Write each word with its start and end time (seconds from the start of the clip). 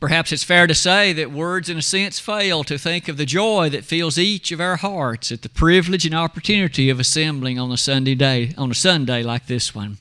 Perhaps 0.00 0.30
it's 0.30 0.44
fair 0.44 0.68
to 0.68 0.76
say 0.76 1.12
that 1.12 1.32
words, 1.32 1.68
in 1.68 1.76
a 1.76 1.82
sense, 1.82 2.20
fail 2.20 2.62
to 2.62 2.78
think 2.78 3.08
of 3.08 3.16
the 3.16 3.26
joy 3.26 3.68
that 3.70 3.84
fills 3.84 4.16
each 4.16 4.52
of 4.52 4.60
our 4.60 4.76
hearts 4.76 5.32
at 5.32 5.42
the 5.42 5.48
privilege 5.48 6.06
and 6.06 6.14
opportunity 6.14 6.88
of 6.88 7.00
assembling 7.00 7.58
on 7.58 7.72
a 7.72 7.76
Sunday 7.76 8.14
day, 8.14 8.54
on 8.56 8.70
a 8.70 8.76
Sunday 8.76 9.24
like 9.24 9.46
this 9.46 9.74
one, 9.74 9.98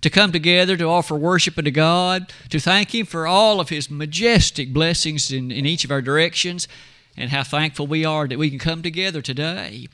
to 0.00 0.08
come 0.08 0.32
together 0.32 0.78
to 0.78 0.86
offer 0.86 1.14
worship 1.14 1.58
unto 1.58 1.70
God, 1.70 2.32
to 2.48 2.58
thank 2.58 2.94
Him 2.94 3.04
for 3.04 3.26
all 3.26 3.60
of 3.60 3.68
His 3.68 3.90
majestic 3.90 4.72
blessings 4.72 5.30
in, 5.30 5.50
in 5.50 5.66
each 5.66 5.84
of 5.84 5.90
our 5.90 6.02
directions, 6.02 6.66
and 7.14 7.30
how 7.30 7.42
thankful 7.42 7.86
we 7.86 8.02
are 8.02 8.26
that 8.26 8.38
we 8.38 8.48
can 8.48 8.58
come 8.58 8.80
together 8.80 9.20
today. 9.20 9.88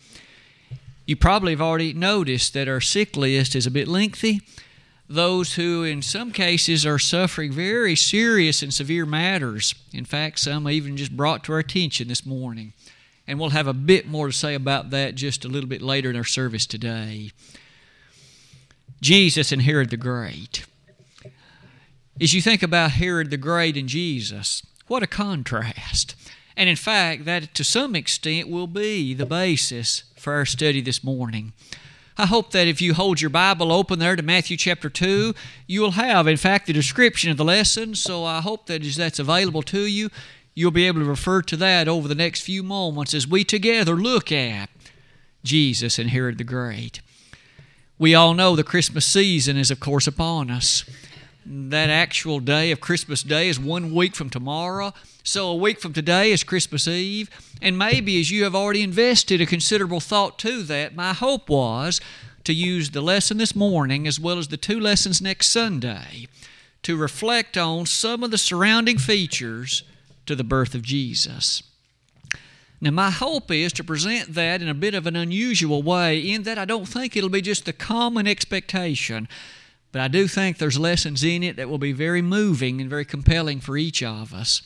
You 1.07 1.17
probably 1.17 1.53
have 1.53 1.61
already 1.61 1.93
noticed 1.93 2.55
that 2.55 2.69
our 2.69 2.81
sick 2.81 3.17
list 3.17 3.57
is 3.57 3.67
a 3.67 3.71
bit 3.73 3.89
lengthy 3.89 4.43
those 5.11 5.55
who, 5.55 5.83
in 5.83 6.03
some 6.03 6.31
cases, 6.31 6.87
are 6.87 6.99
suffering 6.99 7.51
very 7.51 7.97
serious 7.97 8.63
and 8.63 8.73
severe 8.73 9.05
matters. 9.05 9.75
In 9.93 10.05
fact, 10.05 10.39
some 10.39 10.71
even 10.71 10.97
just 10.97 11.17
brought 11.17 11.43
to 11.45 11.53
our 11.53 11.59
attention 11.59 12.07
this 12.07 12.25
morning. 12.25 12.75
And 13.27 13.39
we'll 13.39 13.51
have 13.51 13.67
a 13.67 13.73
bit 13.73 14.07
more 14.07 14.29
to 14.29 14.33
say 14.33 14.55
about 14.55 14.91
that 14.91 15.17
just 15.17 15.45
a 15.45 15.49
little 15.49 15.69
bit 15.69 15.83
later 15.83 16.11
in 16.11 16.17
our 16.17 16.23
service 16.23 16.65
today. 16.65 17.33
Jesus 19.01 19.51
and 19.51 19.63
Herod 19.63 19.91
the 19.91 19.97
Great. 19.97 20.65
As 22.21 22.33
you 22.33 22.41
think 22.41 22.63
about 22.63 22.93
Herod 22.93 23.31
the 23.31 23.37
Great 23.37 23.77
and 23.77 23.89
Jesus, 23.89 24.65
what 24.87 25.03
a 25.03 25.09
contrast. 25.09 26.15
And 26.57 26.69
in 26.69 26.77
fact, 26.77 27.25
that 27.25 27.53
to 27.55 27.65
some 27.65 27.97
extent 27.97 28.49
will 28.49 28.69
be 28.69 29.13
the 29.15 29.27
basis 29.27 30.05
for 30.17 30.35
our 30.35 30.47
study 30.47 30.81
this 30.81 31.03
morning. 31.03 31.53
I 32.21 32.27
hope 32.27 32.51
that 32.51 32.69
if 32.69 32.83
you 32.83 32.93
hold 32.93 33.23
your 33.23 33.31
Bible 33.31 33.73
open 33.73 33.99
there 33.99 34.15
to 34.15 34.23
Matthew 34.23 34.59
chapter 34.59 34.91
2, 34.91 35.35
you 35.67 35.81
will 35.81 35.93
have, 35.93 36.27
in 36.27 36.37
fact, 36.37 36.67
the 36.67 36.75
description 36.75 37.31
of 37.31 37.39
the 37.39 37.45
lesson. 37.47 37.95
So 37.95 38.27
I 38.27 38.43
hope 38.43 38.67
that 38.67 38.85
as 38.85 38.97
that's 38.97 39.19
available 39.19 39.63
to 39.63 39.81
you, 39.87 40.11
you'll 40.55 40.71
be 40.71 40.87
able 40.87 41.01
to 41.01 41.07
refer 41.07 41.41
to 41.41 41.57
that 41.57 41.89
over 41.89 42.07
the 42.07 42.15
next 42.15 42.43
few 42.43 42.63
moments 42.63 43.15
as 43.15 43.27
we 43.27 43.43
together 43.43 43.95
look 43.95 44.31
at 44.31 44.69
Jesus 45.45 45.99
and 45.99 46.11
Herod 46.11 46.37
the 46.37 46.45
Great. 46.45 47.01
We 47.99 48.15
all 48.15 48.35
know 48.35 48.55
the 48.55 48.65
Christmas 48.65 49.07
season 49.07 49.57
is, 49.57 49.71
of 49.71 49.81
course, 49.81 50.07
upon 50.07 50.51
us. 50.51 50.85
That 51.47 51.89
actual 51.89 52.39
day 52.41 52.71
of 52.71 52.81
Christmas 52.81 53.23
Day 53.23 53.49
is 53.49 53.59
one 53.59 53.95
week 53.95 54.15
from 54.15 54.29
tomorrow. 54.29 54.93
So, 55.23 55.49
a 55.49 55.55
week 55.55 55.81
from 55.81 55.95
today 55.95 56.33
is 56.33 56.45
Christmas 56.45 56.87
Eve. 56.87 57.31
And 57.63 57.79
maybe 57.79 58.21
as 58.21 58.31
you 58.31 58.45
have 58.45 58.55
already 58.55 58.83
invested 58.83 59.41
a 59.41 59.47
considerable 59.47 60.01
thought 60.01 60.39
to 60.41 60.63
that, 60.65 60.95
my 60.95 61.15
hope 61.15 61.49
was 61.49 62.01
to 62.45 62.53
use 62.53 62.91
the 62.91 63.01
lesson 63.01 63.39
this 63.39 63.57
morning 63.57 64.07
as 64.07 64.21
well 64.21 64.39
as 64.39 64.49
the 64.49 64.57
two 64.57 64.79
lessons 64.79 65.23
next 65.23 65.49
Sunday 65.49 66.27
to 66.83 66.97
reflect 66.97 67.57
on 67.57 67.87
some 67.87 68.23
of 68.23 68.31
the 68.31 68.39
surrounding 68.39 68.99
features 68.99 69.83
to 70.27 70.37
the 70.37 70.45
birth 70.45 70.75
of 70.75 70.83
Jesus. 70.83 71.63
Now, 72.83 72.91
my 72.91 73.11
hope 73.11 73.51
is 73.51 73.73
to 73.75 73.85
present 73.85 74.35
that 74.35 74.63
in 74.63 74.69
a 74.69 74.75
bit 74.75 74.95
of 74.95 75.07
an 75.07 75.17
unusual 75.17 75.83
way, 75.83 76.19
in 76.19 76.45
that 76.45 76.59
I 76.59 76.65
don't 76.65 76.87
think 76.87 77.15
it'll 77.15 77.29
be 77.29 77.43
just 77.43 77.67
the 77.67 77.75
common 77.75 78.27
expectation, 78.27 79.29
but 79.93 80.01
I 80.01 80.09
do 80.09 80.29
think 80.29 80.59
there's 80.59 80.79
lessons 80.79 81.25
in 81.25 81.43
it 81.43 81.57
that 81.57 81.69
will 81.69 81.79
be 81.79 81.93
very 81.93 82.23
moving 82.23 82.81
and 82.81 82.89
very 82.89 83.05
compelling 83.05 83.61
for 83.61 83.77
each 83.77 84.03
of 84.03 84.33
us. 84.33 84.63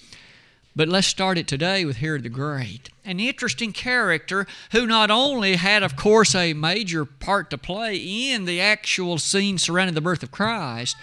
But 0.76 0.88
let's 0.88 1.06
start 1.06 1.38
it 1.38 1.46
today 1.46 1.84
with 1.84 1.98
Herod 1.98 2.24
the 2.24 2.28
Great, 2.28 2.90
an 3.04 3.20
interesting 3.20 3.72
character 3.72 4.44
who 4.72 4.86
not 4.86 5.08
only 5.10 5.54
had, 5.54 5.84
of 5.84 5.94
course, 5.94 6.34
a 6.34 6.52
major 6.52 7.04
part 7.04 7.48
to 7.50 7.58
play 7.58 7.96
in 7.96 8.44
the 8.44 8.60
actual 8.60 9.18
scene 9.18 9.56
surrounding 9.56 9.94
the 9.94 10.00
birth 10.00 10.24
of 10.24 10.32
Christ, 10.32 10.96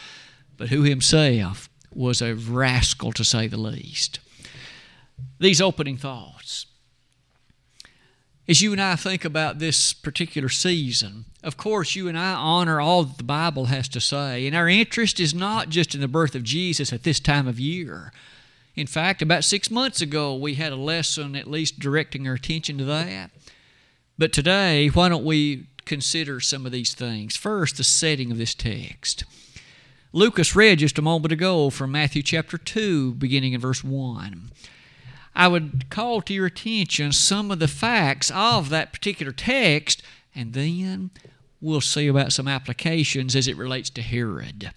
but 0.58 0.70
who 0.70 0.84
himself 0.84 1.70
was 1.94 2.22
a 2.22 2.36
rascal 2.36 3.14
to 3.14 3.24
say 3.24 3.48
the 3.48 3.58
least. 3.58 4.20
These 5.40 5.62
opening 5.62 5.98
thoughts. 5.98 6.66
As 8.52 8.62
you 8.62 8.72
and 8.72 8.82
I 8.82 8.96
think 8.96 9.26
about 9.26 9.58
this 9.58 9.94
particular 9.94 10.50
season, 10.50 11.26
of 11.42 11.58
course, 11.58 11.96
you 11.96 12.08
and 12.08 12.20
I 12.20 12.34
honor 12.34 12.80
all 12.80 13.04
that 13.06 13.18
the 13.18 13.24
Bible 13.24 13.66
has 13.66 13.88
to 13.88 14.00
say, 14.00 14.46
and 14.46 14.56
our 14.56 14.70
interest 14.70 15.20
is 15.20 15.34
not 15.34 15.70
just 15.70 15.96
in 15.96 16.02
the 16.02 16.08
birth 16.08 16.36
of 16.36 16.44
Jesus 16.44 16.94
at 16.94 17.02
this 17.02 17.20
time 17.20 17.48
of 17.48 17.60
year 17.60 18.12
in 18.76 18.88
fact, 18.88 19.22
about 19.22 19.44
six 19.44 19.70
months 19.70 20.02
ago, 20.02 20.36
we 20.36 20.56
had 20.56 20.72
a 20.72 20.78
lesson 20.78 21.36
at 21.36 21.50
least 21.50 21.80
directing 21.80 22.28
our 22.28 22.36
attention 22.36 22.78
to 22.78 22.86
that. 22.86 23.32
But 24.18 24.32
today, 24.32 24.88
why 24.88 25.10
don't 25.10 25.26
we 25.26 25.68
consider 25.86 26.40
some 26.40 26.66
of 26.66 26.72
these 26.72 26.94
things? 26.94 27.36
First, 27.36 27.78
the 27.78 27.84
setting 27.84 28.32
of 28.32 28.38
this 28.38 28.56
text. 28.56 29.26
Lucas 30.14 30.56
read 30.56 30.80
just 30.80 30.98
a 30.98 31.02
moment 31.02 31.32
ago 31.32 31.70
from 31.70 31.92
Matthew 31.92 32.22
chapter 32.22 32.58
2, 32.58 33.16
beginning 33.16 33.54
in 33.54 33.62
verse 33.62 33.84
1. 33.84 34.52
I 35.36 35.48
would 35.48 35.90
call 35.90 36.22
to 36.22 36.34
your 36.34 36.48
attention 36.48 37.12
some 37.14 37.52
of 37.52 37.60
the 37.60 37.68
facts 37.68 38.32
of 38.34 38.70
that 38.70 38.92
particular 38.92 39.32
text, 39.32 40.04
and 40.36 40.54
then 40.54 41.12
we'll 41.62 41.82
see 41.82 42.08
about 42.08 42.34
some 42.34 42.48
applications 42.48 43.36
as 43.36 43.48
it 43.48 43.58
relates 43.58 43.90
to 43.92 44.02
Herod. 44.02 44.72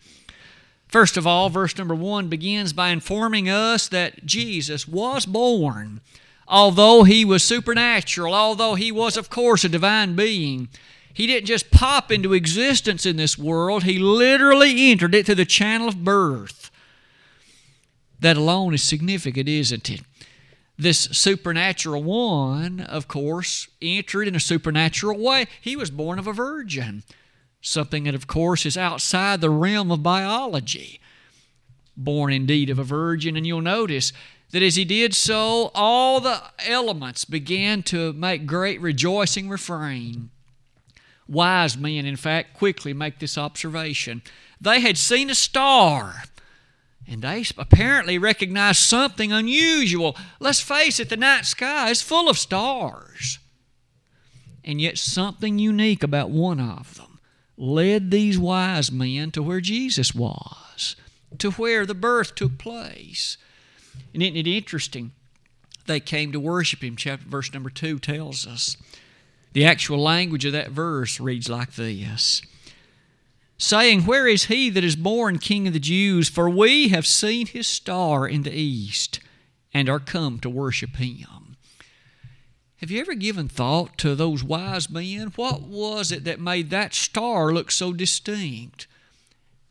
First 0.87 1.17
of 1.17 1.27
all, 1.27 1.49
verse 1.49 1.77
number 1.77 1.95
one 1.95 2.29
begins 2.29 2.73
by 2.73 2.91
informing 2.91 3.49
us 3.49 3.89
that 3.89 4.25
Jesus 4.25 4.87
was 4.87 5.27
born. 5.27 6.01
Although 6.47 7.05
he 7.05 7.25
was 7.25 7.43
supernatural, 7.43 8.35
although 8.35 8.75
he 8.75 8.93
was, 8.93 9.17
of 9.17 9.31
course, 9.31 9.65
a 9.65 9.69
divine 9.69 10.15
being, 10.15 10.69
he 11.13 11.27
didn't 11.27 11.47
just 11.47 11.71
pop 11.71 12.13
into 12.13 12.33
existence 12.33 13.07
in 13.07 13.17
this 13.17 13.39
world, 13.39 13.85
he 13.85 13.99
literally 13.99 14.91
entered 14.91 15.15
it 15.15 15.27
through 15.27 15.37
the 15.37 15.45
channel 15.45 15.89
of 15.89 16.05
birth. 16.05 16.71
That 18.21 18.37
alone 18.37 18.75
is 18.75 18.83
significant, 18.83 19.49
isn't 19.49 19.91
it? 19.91 20.03
This 20.77 21.01
supernatural 21.01 22.03
one, 22.03 22.81
of 22.81 23.07
course, 23.07 23.69
entered 23.81 24.27
in 24.27 24.35
a 24.35 24.41
supernatural 24.41 25.19
way. 25.19 25.47
He 25.61 25.77
was 25.77 25.91
born 25.91 26.19
of 26.19 26.27
a 26.27 26.33
virgin 26.33 27.05
something 27.65 28.05
that, 28.05 28.15
of 28.15 28.27
course, 28.27 28.67
is 28.67 28.77
outside 28.77 29.41
the 29.41 29.51
realm 29.51 29.91
of 29.91 30.03
biology. 30.03 31.01
Born 31.97 32.33
indeed 32.33 32.71
of 32.71 32.79
a 32.79 32.85
virgin, 32.85 33.37
and 33.37 33.47
you'll 33.47 33.63
notice 33.63 34.13
that 34.51 34.63
as 34.63 34.77
he 34.77 34.85
did 34.85 35.15
so, 35.15 35.71
all 35.75 36.21
the 36.21 36.43
elements 36.67 37.25
began 37.25 37.83
to 37.85 38.13
make 38.13 38.47
great 38.47 38.81
rejoicing 38.81 39.49
refrain. 39.49 40.31
Wise 41.27 41.77
men, 41.77 42.05
in 42.05 42.17
fact, 42.17 42.55
quickly 42.55 42.93
make 42.93 43.19
this 43.19 43.39
observation. 43.39 44.23
They 44.61 44.81
had 44.81 44.99
seen 44.99 45.31
a 45.31 45.35
star, 45.35 46.25
and 47.07 47.23
they 47.23 47.45
apparently 47.59 48.19
recognized 48.19 48.81
something 48.81 49.33
unusual. 49.33 50.17
Let's 50.41 50.61
face 50.61 50.99
it, 51.01 51.09
the 51.09 51.17
night 51.17 51.45
sky 51.45 51.91
is 51.91 52.03
full 52.03 52.29
of 52.29 52.39
stars, 52.39 53.39
and 54.65 54.81
yet 54.81 54.99
something 54.99 55.59
unique 55.59 56.03
about 56.03 56.31
one 56.31 56.61
of 56.61 56.97
them 56.97 57.19
led 57.57 58.11
these 58.11 58.39
wise 58.39 58.91
men 58.91 59.31
to 59.33 59.43
where 59.43 59.61
Jesus 59.61 60.15
was, 60.15 60.97
to 61.39 61.51
where 61.53 61.87
the 61.87 61.95
birth 61.95 62.35
took 62.35 62.59
place. 62.59 63.37
And 64.13 64.23
isn't 64.23 64.37
it 64.37 64.47
interesting? 64.47 65.13
They 65.87 66.01
came 66.01 66.33
to 66.33 66.41
worship 66.41 66.83
him. 66.83 66.97
Chapter 66.97 67.29
verse 67.29 67.53
number 67.53 67.71
two 67.71 67.99
tells 67.99 68.47
us. 68.47 68.77
The 69.53 69.67
actual 69.67 69.99
language 69.99 70.45
of 70.45 70.53
that 70.53 70.71
verse 70.71 71.21
reads 71.21 71.49
like 71.49 71.75
this 71.75 72.43
saying, 73.65 74.03
Where 74.03 74.29
is 74.29 74.45
he 74.45 74.71
that 74.71 74.85
is 74.85 74.97
born 74.97 75.39
King 75.39 75.67
of 75.67 75.73
the 75.73 75.81
Jews? 75.81 76.29
For 76.29 76.49
we 76.49 76.89
have 76.89 77.07
seen 77.07 77.47
his 77.47 77.67
star 77.67 78.29
in 78.29 78.43
the 78.43 78.53
east 78.53 79.21
and 79.73 79.89
are 79.89 79.99
come 79.99 80.39
to 80.41 80.51
worship 80.51 80.97
him. 80.97 81.57
Have 82.77 82.91
you 82.91 83.01
ever 83.01 83.15
given 83.15 83.49
thought 83.49 83.97
to 83.99 84.15
those 84.15 84.45
wise 84.45 84.91
men? 84.91 85.33
What 85.37 85.63
was 85.63 86.13
it 86.13 86.25
that 86.25 86.41
made 86.41 86.71
that 86.71 86.93
star 86.93 87.53
look 87.53 87.71
so 87.71 87.93
distinct? 87.93 88.87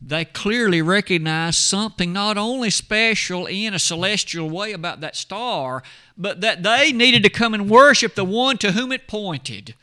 They 0.01 0.25
clearly 0.25 0.81
recognized 0.81 1.59
something 1.59 2.11
not 2.11 2.37
only 2.37 2.69
special 2.69 3.45
in 3.45 3.73
a 3.73 3.79
celestial 3.79 4.49
way 4.49 4.73
about 4.73 4.99
that 5.01 5.15
star, 5.15 5.83
but 6.17 6.41
that 6.41 6.63
they 6.63 6.91
needed 6.91 7.23
to 7.23 7.29
come 7.29 7.53
and 7.53 7.69
worship 7.69 8.15
the 8.15 8.25
one 8.25 8.57
to 8.57 8.73
whom 8.73 8.91
it 8.91 9.07
pointed. 9.07 9.75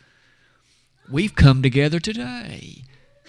We've 1.10 1.34
come 1.34 1.62
together 1.62 2.00
today 2.00 2.84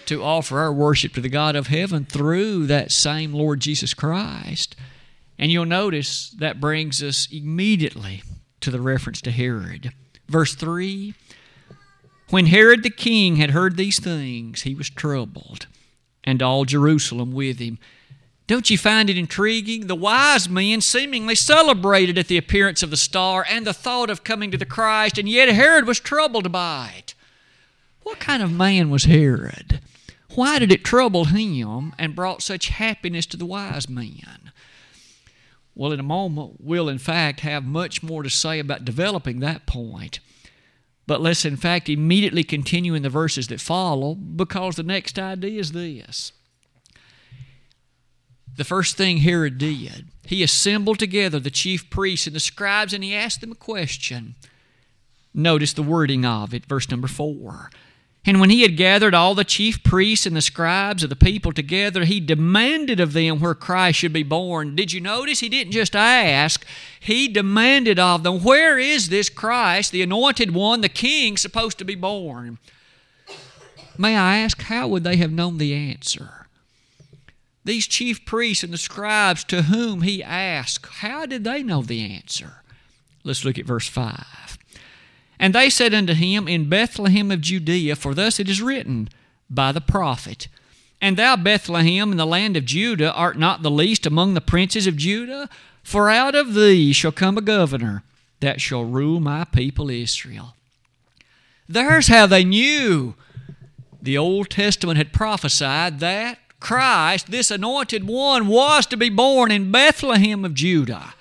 to 0.06 0.22
offer 0.22 0.58
our 0.58 0.72
worship 0.72 1.14
to 1.14 1.20
the 1.20 1.28
God 1.28 1.56
of 1.56 1.68
heaven 1.68 2.04
through 2.04 2.66
that 2.66 2.92
same 2.92 3.32
Lord 3.32 3.60
Jesus 3.60 3.94
Christ. 3.94 4.76
And 5.38 5.50
you'll 5.50 5.64
notice 5.64 6.30
that 6.38 6.60
brings 6.60 7.02
us 7.02 7.28
immediately 7.32 8.22
to 8.60 8.70
the 8.70 8.80
reference 8.80 9.20
to 9.22 9.30
Herod. 9.30 9.92
Verse 10.28 10.54
3 10.54 11.14
When 12.30 12.46
Herod 12.46 12.82
the 12.82 12.90
king 12.90 13.36
had 13.36 13.50
heard 13.50 13.76
these 13.76 13.98
things, 13.98 14.62
he 14.62 14.74
was 14.74 14.88
troubled, 14.88 15.66
and 16.24 16.42
all 16.42 16.64
Jerusalem 16.64 17.32
with 17.32 17.58
him. 17.58 17.78
Don't 18.46 18.70
you 18.70 18.76
find 18.76 19.08
it 19.08 19.16
intriguing? 19.16 19.86
The 19.86 19.94
wise 19.94 20.48
men 20.48 20.80
seemingly 20.80 21.34
celebrated 21.34 22.18
at 22.18 22.28
the 22.28 22.36
appearance 22.36 22.82
of 22.82 22.90
the 22.90 22.96
star 22.96 23.46
and 23.48 23.66
the 23.66 23.72
thought 23.72 24.10
of 24.10 24.24
coming 24.24 24.50
to 24.50 24.58
the 24.58 24.66
Christ, 24.66 25.16
and 25.16 25.28
yet 25.28 25.48
Herod 25.48 25.86
was 25.86 26.00
troubled 26.00 26.50
by 26.52 26.92
it. 26.98 27.14
What 28.02 28.18
kind 28.18 28.42
of 28.42 28.52
man 28.52 28.90
was 28.90 29.04
Herod? 29.04 29.80
Why 30.34 30.58
did 30.58 30.72
it 30.72 30.84
trouble 30.84 31.26
him 31.26 31.94
and 31.98 32.14
brought 32.14 32.42
such 32.42 32.68
happiness 32.68 33.26
to 33.26 33.36
the 33.36 33.46
wise 33.46 33.88
men? 33.88 34.52
Well, 35.74 35.92
in 35.92 36.00
a 36.00 36.04
moment, 36.04 36.56
we'll 36.60 36.88
in 36.88 36.98
fact 36.98 37.40
have 37.40 37.64
much 37.64 38.02
more 38.02 38.22
to 38.22 38.30
say 38.30 38.58
about 38.58 38.84
developing 38.84 39.40
that 39.40 39.66
point. 39.66 40.20
But 41.06 41.20
let's 41.20 41.44
in 41.44 41.56
fact 41.56 41.88
immediately 41.88 42.44
continue 42.44 42.94
in 42.94 43.02
the 43.02 43.10
verses 43.10 43.48
that 43.48 43.60
follow 43.60 44.14
because 44.14 44.76
the 44.76 44.82
next 44.82 45.18
idea 45.18 45.60
is 45.60 45.72
this. 45.72 46.32
The 48.56 48.64
first 48.64 48.96
thing 48.96 49.18
Herod 49.18 49.56
did, 49.58 50.08
he 50.26 50.42
assembled 50.42 50.98
together 50.98 51.40
the 51.40 51.50
chief 51.50 51.88
priests 51.88 52.26
and 52.26 52.36
the 52.36 52.40
scribes 52.40 52.92
and 52.92 53.02
he 53.02 53.14
asked 53.14 53.40
them 53.40 53.52
a 53.52 53.56
question. 53.56 54.34
Notice 55.34 55.72
the 55.72 55.82
wording 55.82 56.26
of 56.26 56.52
it, 56.52 56.66
verse 56.66 56.90
number 56.90 57.08
4. 57.08 57.70
And 58.24 58.38
when 58.38 58.50
he 58.50 58.62
had 58.62 58.76
gathered 58.76 59.14
all 59.14 59.34
the 59.34 59.42
chief 59.42 59.82
priests 59.82 60.26
and 60.26 60.36
the 60.36 60.42
scribes 60.42 61.02
of 61.02 61.10
the 61.10 61.16
people 61.16 61.50
together, 61.50 62.04
he 62.04 62.20
demanded 62.20 63.00
of 63.00 63.14
them 63.14 63.40
where 63.40 63.54
Christ 63.54 63.98
should 63.98 64.12
be 64.12 64.22
born. 64.22 64.76
Did 64.76 64.92
you 64.92 65.00
notice? 65.00 65.40
He 65.40 65.48
didn't 65.48 65.72
just 65.72 65.96
ask, 65.96 66.64
he 67.00 67.26
demanded 67.26 67.98
of 67.98 68.22
them, 68.22 68.44
Where 68.44 68.78
is 68.78 69.08
this 69.08 69.28
Christ, 69.28 69.90
the 69.90 70.02
anointed 70.02 70.54
one, 70.54 70.82
the 70.82 70.88
king, 70.88 71.36
supposed 71.36 71.78
to 71.78 71.84
be 71.84 71.96
born? 71.96 72.58
May 73.98 74.16
I 74.16 74.38
ask, 74.38 74.62
how 74.62 74.88
would 74.88 75.04
they 75.04 75.16
have 75.16 75.32
known 75.32 75.58
the 75.58 75.74
answer? 75.74 76.46
These 77.64 77.86
chief 77.86 78.24
priests 78.24 78.64
and 78.64 78.72
the 78.72 78.78
scribes 78.78 79.44
to 79.44 79.62
whom 79.62 80.02
he 80.02 80.22
asked, 80.22 80.86
how 80.86 81.26
did 81.26 81.44
they 81.44 81.62
know 81.62 81.82
the 81.82 82.02
answer? 82.14 82.62
Let's 83.24 83.44
look 83.44 83.58
at 83.58 83.66
verse 83.66 83.88
5. 83.88 84.41
And 85.38 85.54
they 85.54 85.70
said 85.70 85.94
unto 85.94 86.14
him, 86.14 86.46
In 86.46 86.68
Bethlehem 86.68 87.30
of 87.30 87.40
Judea, 87.40 87.96
for 87.96 88.14
thus 88.14 88.38
it 88.38 88.48
is 88.48 88.62
written 88.62 89.08
by 89.50 89.72
the 89.72 89.80
prophet, 89.80 90.48
And 91.00 91.16
thou, 91.16 91.36
Bethlehem, 91.36 92.12
in 92.12 92.18
the 92.18 92.26
land 92.26 92.56
of 92.56 92.64
Judah, 92.64 93.12
art 93.12 93.38
not 93.38 93.62
the 93.62 93.70
least 93.70 94.06
among 94.06 94.34
the 94.34 94.40
princes 94.40 94.86
of 94.86 94.96
Judah, 94.96 95.48
for 95.82 96.10
out 96.10 96.34
of 96.34 96.54
thee 96.54 96.92
shall 96.92 97.12
come 97.12 97.36
a 97.36 97.42
governor 97.42 98.04
that 98.40 98.60
shall 98.60 98.84
rule 98.84 99.20
my 99.20 99.44
people 99.44 99.90
Israel. 99.90 100.54
There's 101.68 102.08
how 102.08 102.26
they 102.26 102.44
knew. 102.44 103.14
The 104.00 104.18
Old 104.18 104.50
Testament 104.50 104.98
had 104.98 105.12
prophesied 105.12 106.00
that 106.00 106.38
Christ, 106.60 107.30
this 107.30 107.50
anointed 107.50 108.06
one, 108.06 108.46
was 108.46 108.86
to 108.86 108.96
be 108.96 109.10
born 109.10 109.50
in 109.50 109.72
Bethlehem 109.72 110.44
of 110.44 110.54
Judah 110.54 111.14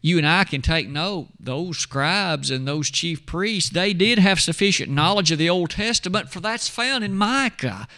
you 0.00 0.16
and 0.18 0.26
I 0.26 0.44
can 0.44 0.62
take 0.62 0.88
note, 0.88 1.28
those 1.40 1.78
scribes 1.78 2.50
and 2.50 2.66
those 2.66 2.90
chief 2.90 3.26
priests, 3.26 3.70
they 3.70 3.92
did 3.92 4.18
have 4.18 4.40
sufficient 4.40 4.90
knowledge 4.90 5.32
of 5.32 5.38
the 5.38 5.50
Old 5.50 5.70
Testament, 5.70 6.30
for 6.30 6.40
that's 6.40 6.68
found 6.68 7.02
in 7.02 7.14
Micah. 7.16 7.88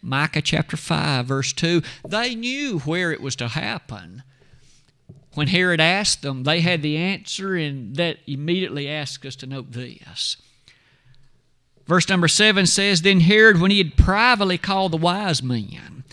Micah 0.00 0.42
chapter 0.42 0.76
5, 0.76 1.26
verse 1.26 1.52
2. 1.52 1.82
They 2.06 2.34
knew 2.34 2.78
where 2.80 3.12
it 3.12 3.20
was 3.20 3.36
to 3.36 3.48
happen. 3.48 4.22
When 5.34 5.48
Herod 5.48 5.80
asked 5.80 6.22
them, 6.22 6.44
they 6.44 6.60
had 6.60 6.82
the 6.82 6.96
answer, 6.96 7.56
and 7.56 7.96
that 7.96 8.18
immediately 8.26 8.88
asked 8.88 9.24
us 9.24 9.36
to 9.36 9.46
note 9.46 9.72
this. 9.72 10.36
Verse 11.86 12.08
number 12.08 12.28
7 12.28 12.66
says 12.66 13.02
Then 13.02 13.20
Herod, 13.20 13.60
when 13.60 13.70
he 13.70 13.78
had 13.78 13.96
privately 13.96 14.58
called 14.58 14.92
the 14.92 14.98
wise 14.98 15.42
men, 15.42 16.04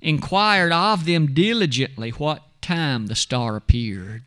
inquired 0.00 0.72
of 0.72 1.04
them 1.04 1.34
diligently 1.34 2.10
what 2.10 2.42
time 2.62 3.06
the 3.06 3.14
star 3.14 3.56
appeared. 3.56 4.22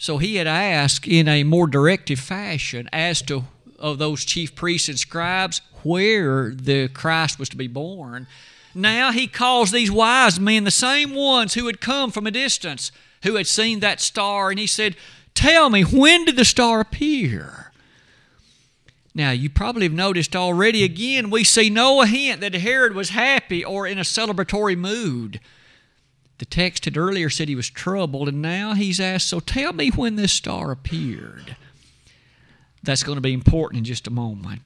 So 0.00 0.16
he 0.16 0.36
had 0.36 0.46
asked 0.46 1.06
in 1.06 1.28
a 1.28 1.44
more 1.44 1.66
directive 1.66 2.18
fashion 2.18 2.88
as 2.90 3.20
to 3.20 3.44
of 3.78 3.98
those 3.98 4.24
chief 4.24 4.54
priests 4.54 4.88
and 4.88 4.98
scribes 4.98 5.60
where 5.82 6.52
the 6.54 6.88
Christ 6.88 7.38
was 7.38 7.50
to 7.50 7.56
be 7.56 7.66
born. 7.66 8.26
Now 8.74 9.12
he 9.12 9.26
calls 9.26 9.70
these 9.70 9.90
wise 9.90 10.40
men, 10.40 10.64
the 10.64 10.70
same 10.70 11.14
ones 11.14 11.52
who 11.52 11.66
had 11.66 11.82
come 11.82 12.10
from 12.10 12.26
a 12.26 12.30
distance, 12.30 12.92
who 13.24 13.34
had 13.34 13.46
seen 13.46 13.80
that 13.80 14.00
star, 14.00 14.48
and 14.48 14.58
he 14.58 14.66
said, 14.66 14.96
Tell 15.34 15.68
me, 15.68 15.82
when 15.82 16.24
did 16.24 16.36
the 16.36 16.46
star 16.46 16.80
appear? 16.80 17.70
Now, 19.14 19.32
you 19.32 19.50
probably 19.50 19.82
have 19.82 19.92
noticed 19.92 20.34
already, 20.34 20.82
again, 20.82 21.28
we 21.28 21.44
see 21.44 21.68
no 21.68 22.00
hint 22.02 22.40
that 22.40 22.54
Herod 22.54 22.94
was 22.94 23.10
happy 23.10 23.62
or 23.62 23.86
in 23.86 23.98
a 23.98 24.02
celebratory 24.02 24.78
mood. 24.78 25.40
The 26.40 26.46
text 26.46 26.86
had 26.86 26.96
earlier 26.96 27.28
said 27.28 27.50
he 27.50 27.54
was 27.54 27.68
troubled, 27.68 28.26
and 28.26 28.40
now 28.40 28.72
he's 28.72 28.98
asked, 28.98 29.28
So 29.28 29.40
tell 29.40 29.74
me 29.74 29.90
when 29.90 30.16
this 30.16 30.32
star 30.32 30.70
appeared. 30.70 31.54
That's 32.82 33.02
going 33.02 33.16
to 33.16 33.20
be 33.20 33.34
important 33.34 33.80
in 33.80 33.84
just 33.84 34.06
a 34.06 34.10
moment. 34.10 34.62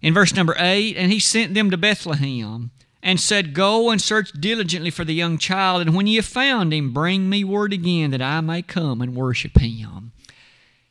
In 0.00 0.14
verse 0.14 0.34
number 0.34 0.56
8, 0.58 0.96
and 0.96 1.12
he 1.12 1.20
sent 1.20 1.52
them 1.52 1.70
to 1.70 1.76
Bethlehem 1.76 2.70
and 3.02 3.20
said, 3.20 3.52
Go 3.52 3.90
and 3.90 4.00
search 4.00 4.32
diligently 4.32 4.88
for 4.88 5.04
the 5.04 5.12
young 5.12 5.36
child, 5.36 5.82
and 5.82 5.94
when 5.94 6.06
ye 6.06 6.16
have 6.16 6.24
found 6.24 6.72
him, 6.72 6.94
bring 6.94 7.28
me 7.28 7.44
word 7.44 7.74
again 7.74 8.10
that 8.12 8.22
I 8.22 8.40
may 8.40 8.62
come 8.62 9.02
and 9.02 9.14
worship 9.14 9.58
him. 9.58 10.12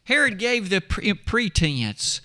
Herod 0.04 0.38
gave 0.38 0.70
the 0.70 0.80
pretense 0.80 2.22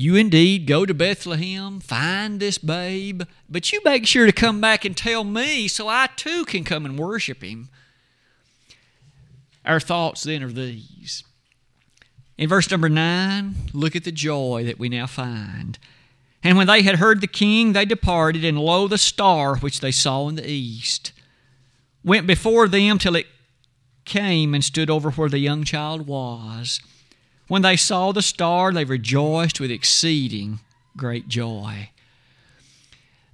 you 0.00 0.16
indeed 0.16 0.66
go 0.66 0.86
to 0.86 0.94
Bethlehem, 0.94 1.78
find 1.78 2.40
this 2.40 2.56
babe, 2.56 3.24
but 3.50 3.70
you 3.70 3.82
make 3.84 4.06
sure 4.06 4.24
to 4.24 4.32
come 4.32 4.58
back 4.58 4.86
and 4.86 4.96
tell 4.96 5.24
me 5.24 5.68
so 5.68 5.88
I 5.88 6.08
too 6.16 6.46
can 6.46 6.64
come 6.64 6.86
and 6.86 6.98
worship 6.98 7.42
him. 7.42 7.68
Our 9.62 9.78
thoughts 9.78 10.22
then 10.22 10.42
are 10.42 10.50
these. 10.50 11.22
In 12.38 12.48
verse 12.48 12.70
number 12.70 12.88
9, 12.88 13.54
look 13.74 13.94
at 13.94 14.04
the 14.04 14.10
joy 14.10 14.64
that 14.64 14.78
we 14.78 14.88
now 14.88 15.06
find. 15.06 15.78
And 16.42 16.56
when 16.56 16.66
they 16.66 16.80
had 16.80 16.96
heard 16.96 17.20
the 17.20 17.26
king, 17.26 17.74
they 17.74 17.84
departed, 17.84 18.42
and 18.42 18.58
lo, 18.58 18.88
the 18.88 18.96
star 18.96 19.56
which 19.56 19.80
they 19.80 19.92
saw 19.92 20.28
in 20.28 20.36
the 20.36 20.50
east 20.50 21.12
went 22.02 22.26
before 22.26 22.68
them 22.68 22.98
till 22.98 23.16
it 23.16 23.26
came 24.06 24.54
and 24.54 24.64
stood 24.64 24.88
over 24.88 25.10
where 25.10 25.28
the 25.28 25.38
young 25.40 25.62
child 25.62 26.06
was. 26.06 26.80
When 27.50 27.62
they 27.62 27.76
saw 27.76 28.12
the 28.12 28.22
star, 28.22 28.72
they 28.72 28.84
rejoiced 28.84 29.58
with 29.58 29.72
exceeding 29.72 30.60
great 30.96 31.26
joy. 31.26 31.90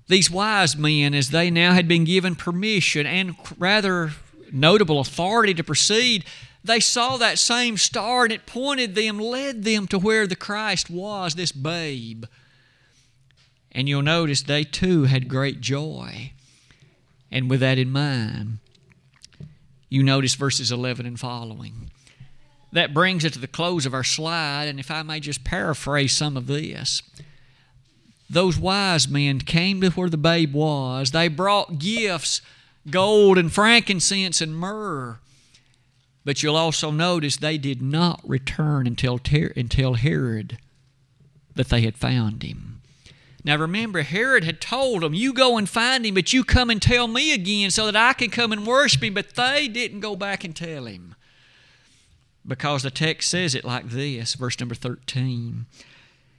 These 0.08 0.30
wise 0.30 0.74
men, 0.74 1.12
as 1.12 1.28
they 1.28 1.50
now 1.50 1.74
had 1.74 1.86
been 1.86 2.04
given 2.04 2.34
permission 2.34 3.04
and 3.04 3.36
rather 3.58 4.12
notable 4.50 5.00
authority 5.00 5.52
to 5.52 5.62
proceed, 5.62 6.24
they 6.64 6.80
saw 6.80 7.18
that 7.18 7.38
same 7.38 7.76
star 7.76 8.24
and 8.24 8.32
it 8.32 8.46
pointed 8.46 8.94
them, 8.94 9.18
led 9.18 9.64
them 9.64 9.86
to 9.88 9.98
where 9.98 10.26
the 10.26 10.34
Christ 10.34 10.88
was, 10.88 11.34
this 11.34 11.52
babe. 11.52 12.24
And 13.70 13.86
you'll 13.86 14.00
notice 14.00 14.40
they 14.40 14.64
too 14.64 15.04
had 15.04 15.28
great 15.28 15.60
joy. 15.60 16.32
And 17.30 17.50
with 17.50 17.60
that 17.60 17.76
in 17.76 17.90
mind, 17.90 18.60
you 19.90 20.02
notice 20.02 20.36
verses 20.36 20.72
11 20.72 21.04
and 21.04 21.20
following 21.20 21.90
that 22.76 22.94
brings 22.94 23.24
it 23.24 23.32
to 23.32 23.38
the 23.38 23.46
close 23.46 23.86
of 23.86 23.94
our 23.94 24.04
slide, 24.04 24.68
and 24.68 24.78
if 24.78 24.90
I 24.90 25.02
may 25.02 25.20
just 25.20 25.44
paraphrase 25.44 26.12
some 26.12 26.36
of 26.36 26.46
this. 26.46 27.02
Those 28.28 28.58
wise 28.58 29.08
men 29.08 29.40
came 29.40 29.80
to 29.80 29.90
where 29.90 30.10
the 30.10 30.16
babe 30.16 30.52
was. 30.52 31.12
They 31.12 31.28
brought 31.28 31.78
gifts, 31.78 32.42
gold 32.90 33.38
and 33.38 33.52
frankincense 33.52 34.40
and 34.40 34.56
myrrh. 34.56 35.18
But 36.24 36.42
you'll 36.42 36.56
also 36.56 36.90
notice 36.90 37.36
they 37.36 37.56
did 37.56 37.80
not 37.80 38.20
return 38.24 38.86
until, 38.86 39.18
ter- 39.18 39.52
until 39.56 39.94
Herod 39.94 40.58
that 41.54 41.68
they 41.68 41.82
had 41.82 41.96
found 41.96 42.42
him. 42.42 42.82
Now 43.44 43.56
remember, 43.56 44.02
Herod 44.02 44.42
had 44.42 44.60
told 44.60 45.02
them, 45.02 45.14
You 45.14 45.32
go 45.32 45.56
and 45.56 45.68
find 45.68 46.04
him, 46.04 46.14
but 46.14 46.32
you 46.32 46.42
come 46.42 46.68
and 46.68 46.82
tell 46.82 47.06
me 47.06 47.32
again 47.32 47.70
so 47.70 47.86
that 47.86 47.96
I 47.96 48.12
can 48.12 48.28
come 48.28 48.52
and 48.52 48.66
worship 48.66 49.04
him. 49.04 49.14
But 49.14 49.36
they 49.36 49.68
didn't 49.68 50.00
go 50.00 50.16
back 50.16 50.42
and 50.42 50.54
tell 50.54 50.86
him 50.86 51.15
because 52.46 52.82
the 52.82 52.90
text 52.90 53.30
says 53.30 53.54
it 53.54 53.64
like 53.64 53.90
this, 53.90 54.34
verse 54.34 54.58
number 54.60 54.74
13. 54.74 55.66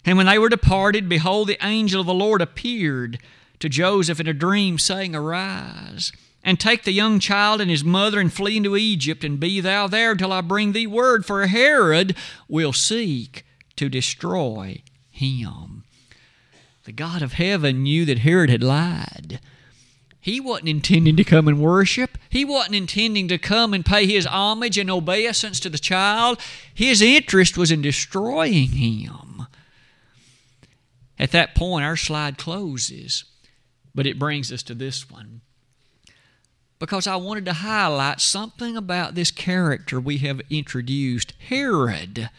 And 0.05 0.17
when 0.17 0.27
they 0.27 0.39
were 0.39 0.49
departed, 0.49 1.09
behold, 1.09 1.47
the 1.47 1.65
angel 1.65 2.01
of 2.01 2.07
the 2.07 2.13
Lord 2.13 2.41
appeared 2.41 3.19
to 3.59 3.69
Joseph 3.69 4.19
in 4.19 4.27
a 4.27 4.33
dream, 4.33 4.77
saying, 4.77 5.15
Arise, 5.15 6.11
and 6.43 6.59
take 6.59 6.83
the 6.83 6.93
young 6.93 7.19
child 7.19 7.59
and 7.59 7.69
his 7.69 7.83
mother, 7.83 8.19
and 8.19 8.31
flee 8.31 8.57
into 8.57 8.77
Egypt, 8.77 9.23
and 9.23 9.39
be 9.39 9.59
thou 9.59 9.87
there 9.87 10.15
till 10.15 10.31
I 10.31 10.41
bring 10.41 10.71
thee 10.71 10.87
word, 10.87 11.25
for 11.25 11.45
Herod 11.47 12.15
will 12.47 12.73
seek 12.73 13.45
to 13.75 13.89
destroy 13.89 14.81
him. 15.09 15.83
The 16.85 16.93
God 16.93 17.21
of 17.21 17.33
heaven 17.33 17.83
knew 17.83 18.05
that 18.05 18.19
Herod 18.19 18.49
had 18.49 18.63
lied. 18.63 19.41
He 20.27 20.41
wasn't 20.41 20.67
intending 20.67 21.15
to 21.15 21.23
come 21.23 21.47
and 21.47 21.61
worship. 21.61 22.17
He 22.27 22.43
wasn't 22.43 22.75
intending 22.75 23.29
to 23.29 23.37
come 23.37 23.73
and 23.73 23.85
pay 23.85 24.05
his 24.05 24.25
homage 24.25 24.77
and 24.77 24.91
obeisance 24.91 25.57
to 25.61 25.69
the 25.69 25.77
child. 25.77 26.41
His 26.73 27.01
interest 27.01 27.57
was 27.57 27.71
in 27.71 27.81
destroying 27.81 28.71
him. 28.71 29.47
At 31.17 31.31
that 31.31 31.55
point, 31.55 31.85
our 31.85 31.95
slide 31.95 32.37
closes, 32.37 33.23
but 33.95 34.05
it 34.05 34.19
brings 34.19 34.51
us 34.51 34.63
to 34.63 34.75
this 34.75 35.09
one. 35.09 35.39
Because 36.77 37.07
I 37.07 37.15
wanted 37.15 37.45
to 37.45 37.53
highlight 37.53 38.19
something 38.19 38.75
about 38.75 39.15
this 39.15 39.31
character 39.31 39.97
we 39.97 40.17
have 40.17 40.41
introduced 40.49 41.35
Herod. 41.47 42.29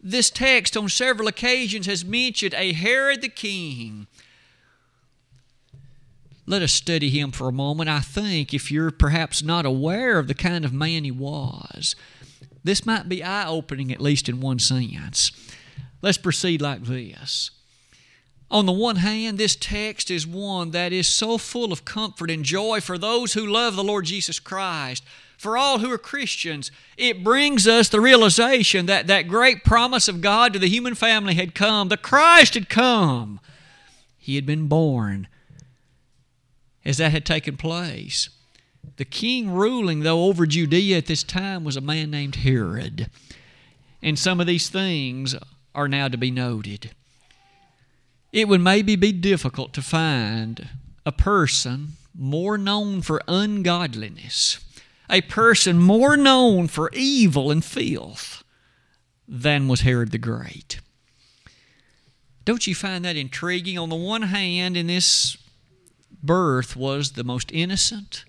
This 0.00 0.30
text 0.30 0.78
on 0.78 0.88
several 0.88 1.28
occasions 1.28 1.84
has 1.84 2.06
mentioned 2.06 2.54
a 2.54 2.72
Herod 2.72 3.20
the 3.20 3.28
king 3.28 4.06
let 6.46 6.62
us 6.62 6.72
study 6.72 7.10
him 7.10 7.30
for 7.30 7.48
a 7.48 7.52
moment. 7.52 7.88
I 7.88 8.00
think 8.00 8.52
if 8.52 8.70
you're 8.70 8.90
perhaps 8.90 9.42
not 9.42 9.64
aware 9.64 10.18
of 10.18 10.26
the 10.26 10.34
kind 10.34 10.64
of 10.64 10.72
man 10.72 11.04
he 11.04 11.10
was, 11.10 11.94
this 12.64 12.84
might 12.84 13.08
be 13.08 13.22
eye 13.22 13.46
opening, 13.46 13.92
at 13.92 14.00
least 14.00 14.28
in 14.28 14.40
one 14.40 14.58
sense. 14.58 15.32
Let's 16.00 16.18
proceed 16.18 16.60
like 16.60 16.84
this. 16.84 17.50
On 18.50 18.66
the 18.66 18.72
one 18.72 18.96
hand, 18.96 19.38
this 19.38 19.56
text 19.56 20.10
is 20.10 20.26
one 20.26 20.72
that 20.72 20.92
is 20.92 21.08
so 21.08 21.38
full 21.38 21.72
of 21.72 21.84
comfort 21.86 22.30
and 22.30 22.44
joy 22.44 22.80
for 22.80 22.98
those 22.98 23.32
who 23.32 23.46
love 23.46 23.76
the 23.76 23.84
Lord 23.84 24.04
Jesus 24.04 24.38
Christ. 24.38 25.04
For 25.38 25.56
all 25.56 25.78
who 25.78 25.90
are 25.90 25.98
Christians, 25.98 26.70
it 26.96 27.24
brings 27.24 27.66
us 27.66 27.88
the 27.88 28.00
realization 28.00 28.86
that 28.86 29.06
that 29.06 29.26
great 29.26 29.64
promise 29.64 30.06
of 30.06 30.20
God 30.20 30.52
to 30.52 30.58
the 30.58 30.68
human 30.68 30.94
family 30.94 31.34
had 31.34 31.54
come. 31.54 31.88
The 31.88 31.96
Christ 31.96 32.54
had 32.54 32.68
come. 32.68 33.40
He 34.18 34.34
had 34.34 34.44
been 34.44 34.68
born 34.68 35.28
as 36.84 36.98
that 36.98 37.12
had 37.12 37.24
taken 37.24 37.56
place. 37.56 38.28
The 38.96 39.04
king 39.04 39.50
ruling, 39.50 40.00
though, 40.00 40.24
over 40.24 40.46
Judea 40.46 40.98
at 40.98 41.06
this 41.06 41.22
time 41.22 41.64
was 41.64 41.76
a 41.76 41.80
man 41.80 42.10
named 42.10 42.36
Herod. 42.36 43.08
And 44.02 44.18
some 44.18 44.40
of 44.40 44.46
these 44.46 44.68
things 44.68 45.34
are 45.74 45.88
now 45.88 46.08
to 46.08 46.18
be 46.18 46.30
noted. 46.30 46.90
It 48.32 48.48
would 48.48 48.60
maybe 48.60 48.96
be 48.96 49.12
difficult 49.12 49.72
to 49.74 49.82
find 49.82 50.68
a 51.06 51.12
person 51.12 51.92
more 52.14 52.58
known 52.58 53.02
for 53.02 53.22
ungodliness, 53.28 54.58
a 55.08 55.20
person 55.22 55.78
more 55.78 56.16
known 56.16 56.68
for 56.68 56.90
evil 56.92 57.50
and 57.50 57.64
filth 57.64 58.42
than 59.28 59.68
was 59.68 59.82
Herod 59.82 60.10
the 60.10 60.18
Great. 60.18 60.80
Don't 62.44 62.66
you 62.66 62.74
find 62.74 63.04
that 63.04 63.16
intriguing? 63.16 63.78
On 63.78 63.88
the 63.88 63.94
one 63.96 64.22
hand, 64.22 64.76
in 64.76 64.88
this 64.88 65.36
birth 66.22 66.76
was 66.76 67.12
the 67.12 67.24
most 67.24 67.50
innocent, 67.52 68.24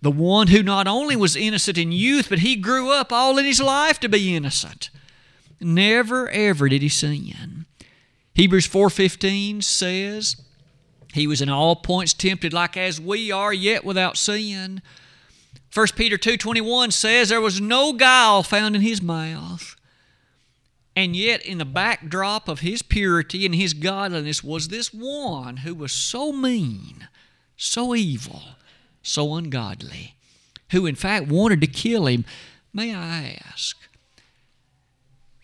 the 0.00 0.10
one 0.10 0.48
who 0.48 0.62
not 0.62 0.86
only 0.86 1.16
was 1.16 1.36
innocent 1.36 1.76
in 1.76 1.92
youth, 1.92 2.28
but 2.28 2.38
he 2.40 2.56
grew 2.56 2.90
up 2.90 3.12
all 3.12 3.38
in 3.38 3.44
his 3.44 3.60
life 3.60 3.98
to 4.00 4.08
be 4.08 4.34
innocent. 4.34 4.90
Never 5.60 6.28
ever 6.30 6.68
did 6.68 6.82
he 6.82 6.88
sin. 6.88 7.66
Hebrews 8.34 8.68
4:15 8.68 9.62
says, 9.64 10.36
he 11.12 11.26
was 11.26 11.40
in 11.40 11.48
all 11.48 11.76
points 11.76 12.12
tempted 12.12 12.52
like 12.52 12.76
as 12.76 13.00
we 13.00 13.32
are, 13.32 13.52
yet 13.52 13.84
without 13.84 14.16
sin. 14.16 14.82
1 15.72 15.86
Peter 15.96 16.16
2:21 16.16 16.92
says 16.92 17.28
there 17.28 17.40
was 17.40 17.60
no 17.60 17.92
guile 17.92 18.42
found 18.42 18.76
in 18.76 18.82
his 18.82 19.02
mouth. 19.02 19.76
And 20.94 21.14
yet 21.14 21.44
in 21.44 21.58
the 21.58 21.64
backdrop 21.64 22.48
of 22.48 22.60
his 22.60 22.82
purity 22.82 23.46
and 23.46 23.54
his 23.54 23.72
godliness 23.72 24.42
was 24.42 24.68
this 24.68 24.92
one 24.92 25.58
who 25.58 25.74
was 25.74 25.92
so 25.92 26.32
mean, 26.32 27.08
so 27.58 27.94
evil, 27.94 28.42
so 29.02 29.34
ungodly, 29.34 30.14
who 30.70 30.86
in 30.86 30.94
fact 30.94 31.28
wanted 31.28 31.60
to 31.60 31.66
kill 31.66 32.06
him. 32.06 32.24
May 32.72 32.94
I 32.94 33.38
ask, 33.50 33.76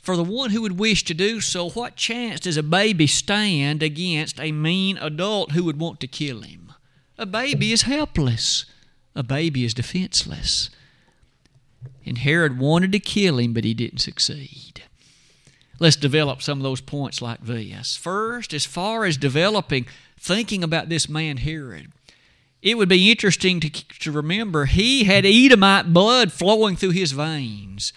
for 0.01 0.17
the 0.17 0.25
one 0.25 0.51
who 0.51 0.63
would 0.63 0.79
wish 0.79 1.03
to 1.05 1.15
do 1.15 1.41
so, 1.41 1.71
what 1.71 1.97
chance 1.97 2.41
does 2.41 2.57
a 2.57 2.63
baby 2.63 3.07
stand 3.07 3.83
against 3.83 4.39
a 4.39 4.53
mean 4.53 4.99
adult 4.99 5.53
who 5.53 5.65
would 5.65 5.81
want 5.81 5.99
to 6.01 6.07
kill 6.07 6.43
him? 6.43 6.73
A 7.19 7.27
baby 7.27 7.73
is 7.73 7.83
helpless. 7.83 8.67
A 9.15 9.23
baby 9.23 9.65
is 9.65 9.73
defenseless. 9.75 10.71
And 12.05 12.19
Herod 12.19 12.59
wanted 12.59 12.93
to 12.93 12.99
kill 12.99 13.39
him, 13.39 13.55
but 13.55 13.65
he 13.65 13.73
didn't 13.73 14.01
succeed. 14.01 14.83
Let's 15.81 15.97
develop 15.97 16.43
some 16.43 16.59
of 16.59 16.65
those 16.65 16.81
points 16.81 17.23
like 17.23 17.43
this. 17.43 17.97
First, 17.97 18.53
as 18.53 18.67
far 18.67 19.05
as 19.05 19.17
developing, 19.17 19.87
thinking 20.21 20.63
about 20.63 20.89
this 20.89 21.09
man 21.09 21.39
Herod, 21.39 21.93
it 22.65 22.79
would 22.79 22.89
be 22.89 23.11
interesting 23.11 23.61
to, 23.61 23.71
to 23.71 24.11
remember 24.11 24.65
he 24.65 25.05
had 25.05 25.27
Edomite 25.27 25.93
blood 25.93 26.33
flowing 26.33 26.77
through 26.77 26.91
his 26.91 27.13
veins. 27.13 27.93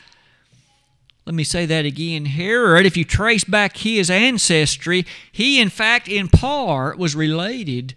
Let 1.25 1.35
me 1.35 1.45
say 1.45 1.65
that 1.65 1.85
again. 1.85 2.25
Herod, 2.25 2.85
if 2.85 2.97
you 2.97 3.05
trace 3.05 3.45
back 3.45 3.77
his 3.77 4.09
ancestry, 4.09 5.05
he 5.31 5.61
in 5.61 5.69
fact, 5.69 6.09
in 6.09 6.27
part, 6.27 6.97
was 6.97 7.15
related 7.15 7.95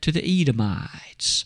to 0.00 0.10
the 0.10 0.24
Edomites. 0.24 1.44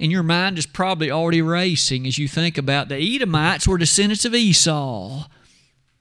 And 0.00 0.10
your 0.10 0.24
mind 0.24 0.58
is 0.58 0.66
probably 0.66 1.08
already 1.08 1.40
racing 1.40 2.08
as 2.08 2.18
you 2.18 2.26
think 2.26 2.58
about 2.58 2.88
the 2.88 2.96
Edomites 2.98 3.68
were 3.68 3.78
descendants 3.78 4.24
of 4.24 4.34
Esau, 4.34 5.28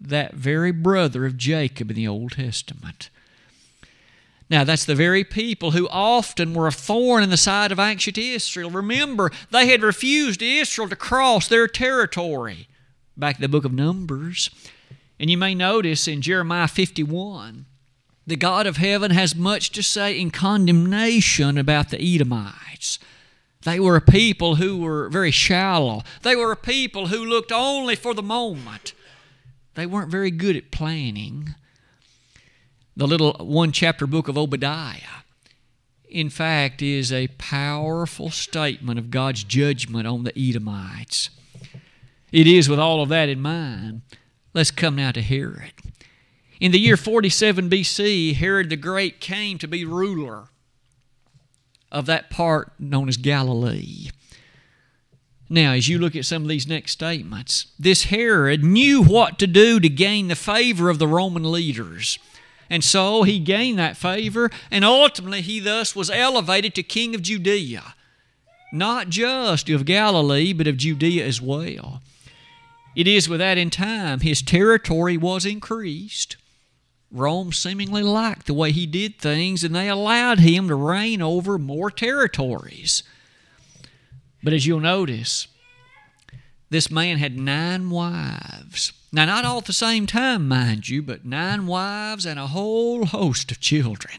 that 0.02 0.34
very 0.34 0.72
brother 0.72 1.28
of 1.28 1.38
Jacob 1.38 1.92
in 1.92 1.96
the 1.96 2.08
Old 2.08 2.32
Testament. 2.32 3.12
Now, 4.54 4.64
that's 4.64 4.86
the 4.86 4.94
very 4.94 5.24
people 5.24 5.72
who 5.72 5.90
often 5.90 6.54
were 6.54 6.68
a 6.68 6.72
thorn 6.72 7.24
in 7.24 7.32
the 7.32 7.38
side 7.38 7.72
of 7.72 7.80
ancient 7.80 8.20
Israel. 8.20 8.70
Remember, 8.70 9.32
they 9.50 9.66
had 9.66 9.82
refused 9.82 10.44
Israel 10.44 10.88
to 10.90 10.96
cross 10.96 11.48
their 11.48 11.68
territory 11.68 12.68
back 13.18 13.38
in 13.38 13.42
the 13.42 13.48
book 13.48 13.66
of 13.66 13.74
Numbers. 13.74 14.52
And 15.20 15.32
you 15.32 15.40
may 15.40 15.56
notice 15.56 16.08
in 16.08 16.22
Jeremiah 16.22 16.68
51, 16.68 17.66
the 18.28 18.36
God 18.36 18.68
of 18.68 18.78
heaven 18.78 19.10
has 19.10 19.36
much 19.36 19.72
to 19.72 19.82
say 19.82 20.20
in 20.20 20.30
condemnation 20.30 21.58
about 21.58 21.90
the 21.90 22.00
Edomites. 22.00 23.00
They 23.64 23.80
were 23.80 23.96
a 23.96 24.02
people 24.02 24.58
who 24.58 24.78
were 24.78 25.10
very 25.10 25.32
shallow. 25.32 26.04
They 26.22 26.36
were 26.36 26.52
a 26.52 26.56
people 26.56 27.08
who 27.08 27.26
looked 27.26 27.52
only 27.52 27.96
for 27.96 28.14
the 28.14 28.22
moment. 28.22 28.94
They 29.74 29.88
weren't 29.88 30.12
very 30.12 30.30
good 30.30 30.56
at 30.56 30.70
planning 30.70 31.56
the 32.96 33.08
little 33.08 33.34
one 33.40 33.72
chapter 33.72 34.06
book 34.06 34.28
of 34.28 34.38
Obadiah, 34.38 35.24
in 36.08 36.30
fact, 36.30 36.82
is 36.82 37.12
a 37.12 37.28
powerful 37.40 38.30
statement 38.30 39.00
of 39.00 39.10
God's 39.10 39.44
judgment 39.44 40.08
on 40.08 40.24
the 40.24 40.38
Edomites. 40.38 41.32
It 42.32 42.46
is 42.46 42.70
with 42.70 42.80
all 42.80 43.02
of 43.02 43.10
that 43.10 43.30
in 43.30 43.42
mind. 43.42 44.02
Let's 44.54 44.72
come 44.72 44.96
now 44.96 45.12
to 45.12 45.22
Herod. 45.22 45.74
In 46.60 46.72
the 46.72 46.80
year 46.80 46.98
47 46.98 47.70
BC, 47.70 48.36
Herod 48.36 48.70
the 48.70 48.76
Great 48.76 49.20
came 49.20 49.58
to 49.58 49.68
be 49.68 49.86
ruler 49.86 50.46
of 51.92 52.06
that 52.06 52.30
part 52.30 52.74
known 52.80 53.10
as 53.10 53.18
Galilee. 53.18 54.10
Now, 55.50 55.74
as 55.74 55.88
you 55.88 56.00
look 56.00 56.16
at 56.16 56.26
some 56.26 56.44
of 56.44 56.48
these 56.48 56.68
next 56.68 56.94
statements, 56.94 57.68
this 57.78 58.06
Herod 58.06 58.64
knew 58.64 59.04
what 59.04 59.38
to 59.40 59.48
do 59.48 59.80
to 59.80 59.90
gain 59.90 60.28
the 60.28 60.36
favor 60.36 60.90
of 60.90 61.00
the 61.00 61.08
Roman 61.08 61.52
leaders. 61.52 62.18
And 62.70 62.84
so 62.84 63.24
he 63.24 63.40
gained 63.40 63.78
that 63.80 63.98
favor, 63.98 64.50
and 64.72 64.84
ultimately 64.84 65.42
he 65.42 65.60
thus 65.60 65.96
was 65.96 66.10
elevated 66.10 66.74
to 66.76 66.84
king 66.84 67.14
of 67.14 67.22
Judea, 67.22 67.96
not 68.72 69.10
just 69.10 69.70
of 69.70 69.86
Galilee, 69.86 70.54
but 70.54 70.68
of 70.68 70.78
Judea 70.78 71.26
as 71.26 71.42
well. 71.42 72.02
It 72.96 73.08
is 73.08 73.28
with 73.28 73.40
that 73.40 73.58
in 73.58 73.70
time 73.70 74.20
his 74.20 74.42
territory 74.42 75.18
was 75.18 75.46
increased. 75.46 76.38
Rome 77.12 77.52
seemingly 77.52 78.02
liked 78.02 78.48
the 78.48 78.54
way 78.54 78.72
he 78.72 78.88
did 78.88 79.20
things, 79.20 79.64
and 79.64 79.76
they 79.76 79.88
allowed 79.88 80.40
him 80.40 80.68
to 80.68 80.76
reign 80.76 81.22
over 81.22 81.60
more 81.60 81.92
territories. 81.92 83.04
But 84.42 84.54
as 84.54 84.66
you'll 84.66 84.80
notice, 84.80 85.48
this 86.74 86.90
man 86.90 87.18
had 87.18 87.38
nine 87.38 87.90
wives. 87.90 88.94
Now, 89.12 89.26
not 89.26 89.46
all 89.46 89.60
at 89.60 89.66
the 89.66 89.74
same 89.74 90.08
time, 90.08 90.48
mind 90.48 90.90
you, 90.90 91.04
but 91.04 91.24
nine 91.24 91.68
wives 91.68 92.26
and 92.26 92.40
a 92.40 92.48
whole 92.48 93.06
host 93.06 93.52
of 93.52 93.60
children. 93.60 94.18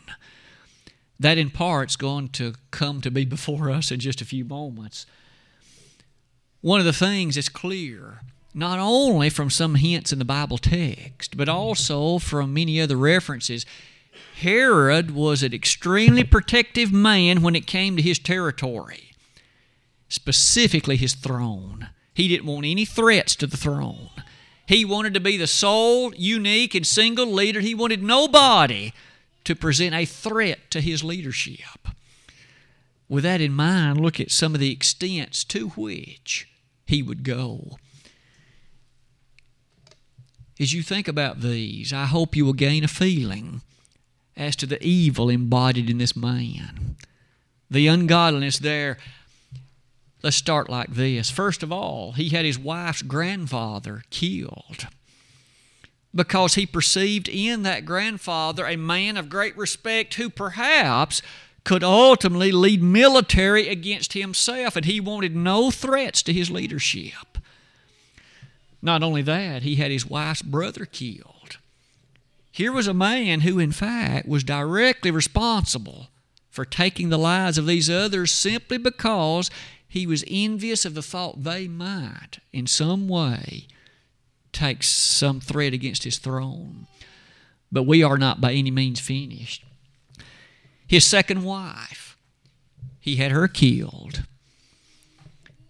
That 1.19 1.37
in 1.37 1.51
part's 1.51 1.97
going 1.97 2.29
to 2.31 2.55
come 2.71 3.01
to 3.01 3.11
be 3.11 3.25
before 3.25 3.71
us 3.71 3.91
in 3.91 3.99
just 3.99 4.21
a 4.21 4.25
few 4.25 4.45
moments. 4.45 5.05
One 6.61 6.79
of 6.79 6.87
the 6.87 6.93
things 6.93 7.35
that's 7.35 7.49
clear, 7.49 8.21
not 8.55 8.79
only 8.79 9.31
from 9.31 9.51
some 9.51 9.75
hints 9.75 10.13
in 10.13 10.21
the 10.21 10.25
Bible 10.25 10.59
text, 10.59 11.37
but 11.37 11.49
also 11.49 12.19
from 12.19 12.55
many 12.55 12.81
other 12.81 12.97
references, 12.97 13.67
Herod 14.37 15.11
was 15.11 15.43
an 15.43 15.53
extremely 15.53 16.23
protective 16.23 16.93
man 16.93 17.43
when 17.43 17.57
it 17.57 17.67
came 17.67 17.97
to 17.97 18.03
his 18.03 18.19
territory, 18.19 19.11
specifically 20.09 20.97
his 20.97 21.15
throne. 21.15 21.89
He 22.15 22.29
didn't 22.29 22.47
want 22.47 22.65
any 22.65 22.85
threats 22.85 23.37
to 23.37 23.47
the 23.47 23.57
throne. 23.57 24.11
He 24.67 24.85
wanted 24.85 25.15
to 25.15 25.21
be 25.21 25.37
the 25.37 25.47
sole, 25.47 26.15
unique, 26.15 26.75
and 26.75 26.87
single 26.87 27.27
leader. 27.27 27.61
He 27.61 27.75
wanted 27.75 28.03
nobody 28.03 28.93
to 29.45 29.55
present 29.55 29.95
a 29.95 30.05
threat 30.07 30.71
to 30.71 30.81
his 30.81 31.05
leadership. 31.05 31.89
With 33.09 33.25
that 33.25 33.41
in 33.41 33.53
mind, 33.53 34.01
look 34.01 34.19
at 34.19 34.31
some 34.31 34.55
of 34.55 34.61
the 34.61 34.73
extents 34.73 35.45
to 35.45 35.69
which 35.71 36.49
he 36.87 37.03
would 37.03 37.23
go. 37.23 37.77
As 40.59 40.73
you 40.73 40.83
think 40.83 41.09
about 41.09 41.41
these, 41.41 41.93
I 41.93 42.07
hope 42.07 42.37
you 42.37 42.47
will 42.47 42.53
gain 42.53 42.85
a 42.85 42.89
feeling 42.89 43.61
as 44.37 44.57
to 44.57 44.67
the 44.67 44.83
evil 44.83 45.29
embodied 45.29 45.91
in 45.91 45.99
this 45.99 46.17
man. 46.17 46.97
The 47.71 47.87
ungodliness 47.89 48.59
there 48.59 48.99
Let's 50.25 50.37
start 50.37 50.71
like 50.71 50.89
this. 50.89 51.29
First 51.29 51.63
of 51.63 51.71
all, 51.71 52.13
he 52.13 52.31
had 52.31 52.47
his 52.47 52.59
wife's 52.59 53.03
grandfather 53.03 54.05
killed 54.09 54.87
because 56.15 56.55
he 56.55 56.65
perceived 56.65 57.29
in 57.29 57.63
that 57.65 57.85
grandfather 57.85 58.65
a 58.65 58.77
man 58.77 59.19
of 59.19 59.29
great 59.29 59.55
respect 59.55 60.15
who 60.15 60.31
perhaps 60.31 61.21
could 61.63 61.85
ultimately 61.85 62.53
lead 62.53 62.83
military 62.83 63.69
against 63.69 64.15
himself, 64.15 64.77
and 64.77 64.87
he 64.87 64.99
wanted 64.99 65.37
no 65.37 65.71
threats 65.71 66.23
to 66.23 66.33
his 66.33 66.51
leadership. 66.51 67.37
Not 68.81 69.03
only 69.03 69.21
that, 69.21 69.63
he 69.63 69.75
had 69.75 69.91
his 69.91 70.09
wife's 70.09 70.41
brother 70.41 70.87
killed. 70.87 71.59
Here 72.51 72.73
was 72.73 72.87
a 72.87 72.95
man 72.95 73.41
who, 73.41 73.59
in 73.59 73.73
fact, 73.73 74.27
was 74.27 74.43
directly 74.43 75.11
responsible 75.11 76.09
for 76.49 76.65
taking 76.65 77.11
the 77.11 77.19
lives 77.19 77.59
of 77.59 77.67
these 77.67 77.91
others 77.91 78.33
simply 78.33 78.79
because 78.79 79.51
he 79.95 80.09
was 80.09 80.25
envious 80.27 80.85
of 80.85 80.95
the 80.95 81.03
thought 81.03 81.45
they 81.45 81.69
might, 81.69 82.41
in 82.53 82.67
some 82.67 83.07
way, 83.07 83.69
take 84.51 84.83
some 84.83 85.39
threat 85.39 85.73
against 85.73 86.03
his 86.03 86.19
throne. 86.19 86.89
But 87.71 87.85
we 87.85 88.03
are 88.03 88.19
not 88.19 88.41
by 88.41 88.55
any 88.55 88.73
means 88.73 88.99
finished. 88.99 89.65
His 90.85 91.07
second 91.07 91.45
wife, 91.45 92.17
he 92.99 93.15
had 93.17 93.31
her 93.31 93.47
killed. 93.47 94.25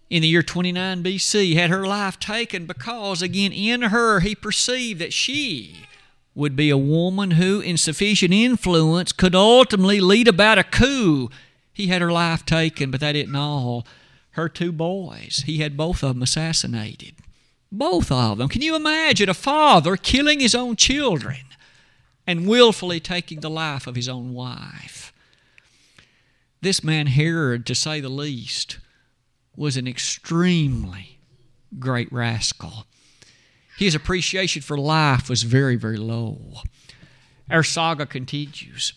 In 0.09 0.23
the 0.23 0.27
year 0.27 0.41
29 0.41 1.03
BC, 1.03 1.53
had 1.53 1.69
her 1.69 1.85
life 1.85 2.19
taken 2.19 2.65
because, 2.65 3.21
again, 3.21 3.51
in 3.51 3.83
her 3.83 4.21
he 4.21 4.33
perceived 4.33 4.99
that 5.01 5.13
she 5.13 5.85
would 6.33 6.55
be 6.55 6.71
a 6.71 6.77
woman 6.77 7.31
who, 7.31 7.61
in 7.61 7.77
sufficient 7.77 8.33
influence, 8.33 9.11
could 9.11 9.35
ultimately 9.35 9.99
lead 9.99 10.27
about 10.27 10.57
a 10.57 10.63
coup. 10.63 11.29
He 11.71 11.87
had 11.87 12.01
her 12.01 12.11
life 12.11 12.43
taken, 12.43 12.89
but 12.89 13.01
that 13.01 13.11
didn't 13.11 13.35
all. 13.35 13.85
Her 14.35 14.49
two 14.49 14.73
boys, 14.73 15.43
he 15.45 15.59
had 15.59 15.77
both 15.77 16.03
of 16.03 16.15
them 16.15 16.21
assassinated. 16.21 17.15
Both 17.71 18.11
of 18.11 18.37
them. 18.37 18.49
Can 18.49 18.61
you 18.61 18.75
imagine 18.75 19.29
a 19.29 19.33
father 19.33 19.95
killing 19.95 20.41
his 20.41 20.53
own 20.53 20.75
children 20.75 21.37
and 22.27 22.45
willfully 22.45 22.99
taking 22.99 23.39
the 23.39 23.49
life 23.49 23.87
of 23.87 23.95
his 23.95 24.09
own 24.09 24.33
wife? 24.33 25.13
This 26.59 26.83
man, 26.83 27.07
Herod, 27.07 27.65
to 27.67 27.75
say 27.75 28.01
the 28.01 28.09
least, 28.09 28.79
was 29.55 29.77
an 29.77 29.87
extremely 29.87 31.17
great 31.79 32.11
rascal. 32.11 32.87
His 33.77 33.95
appreciation 33.95 34.61
for 34.61 34.77
life 34.77 35.29
was 35.29 35.43
very, 35.43 35.77
very 35.77 35.97
low. 35.97 36.61
Our 37.49 37.63
saga 37.63 38.05
continues. 38.05 38.91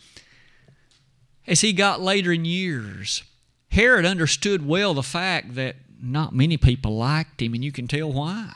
As 1.47 1.61
he 1.61 1.71
got 1.71 2.01
later 2.01 2.33
in 2.33 2.43
years, 2.43 3.23
Herod 3.71 4.05
understood 4.05 4.65
well 4.65 4.93
the 4.93 5.03
fact 5.03 5.55
that 5.55 5.75
not 6.01 6.33
many 6.33 6.57
people 6.57 6.97
liked 6.97 7.41
him, 7.41 7.53
and 7.53 7.63
you 7.63 7.71
can 7.71 7.87
tell 7.87 8.11
why. 8.11 8.51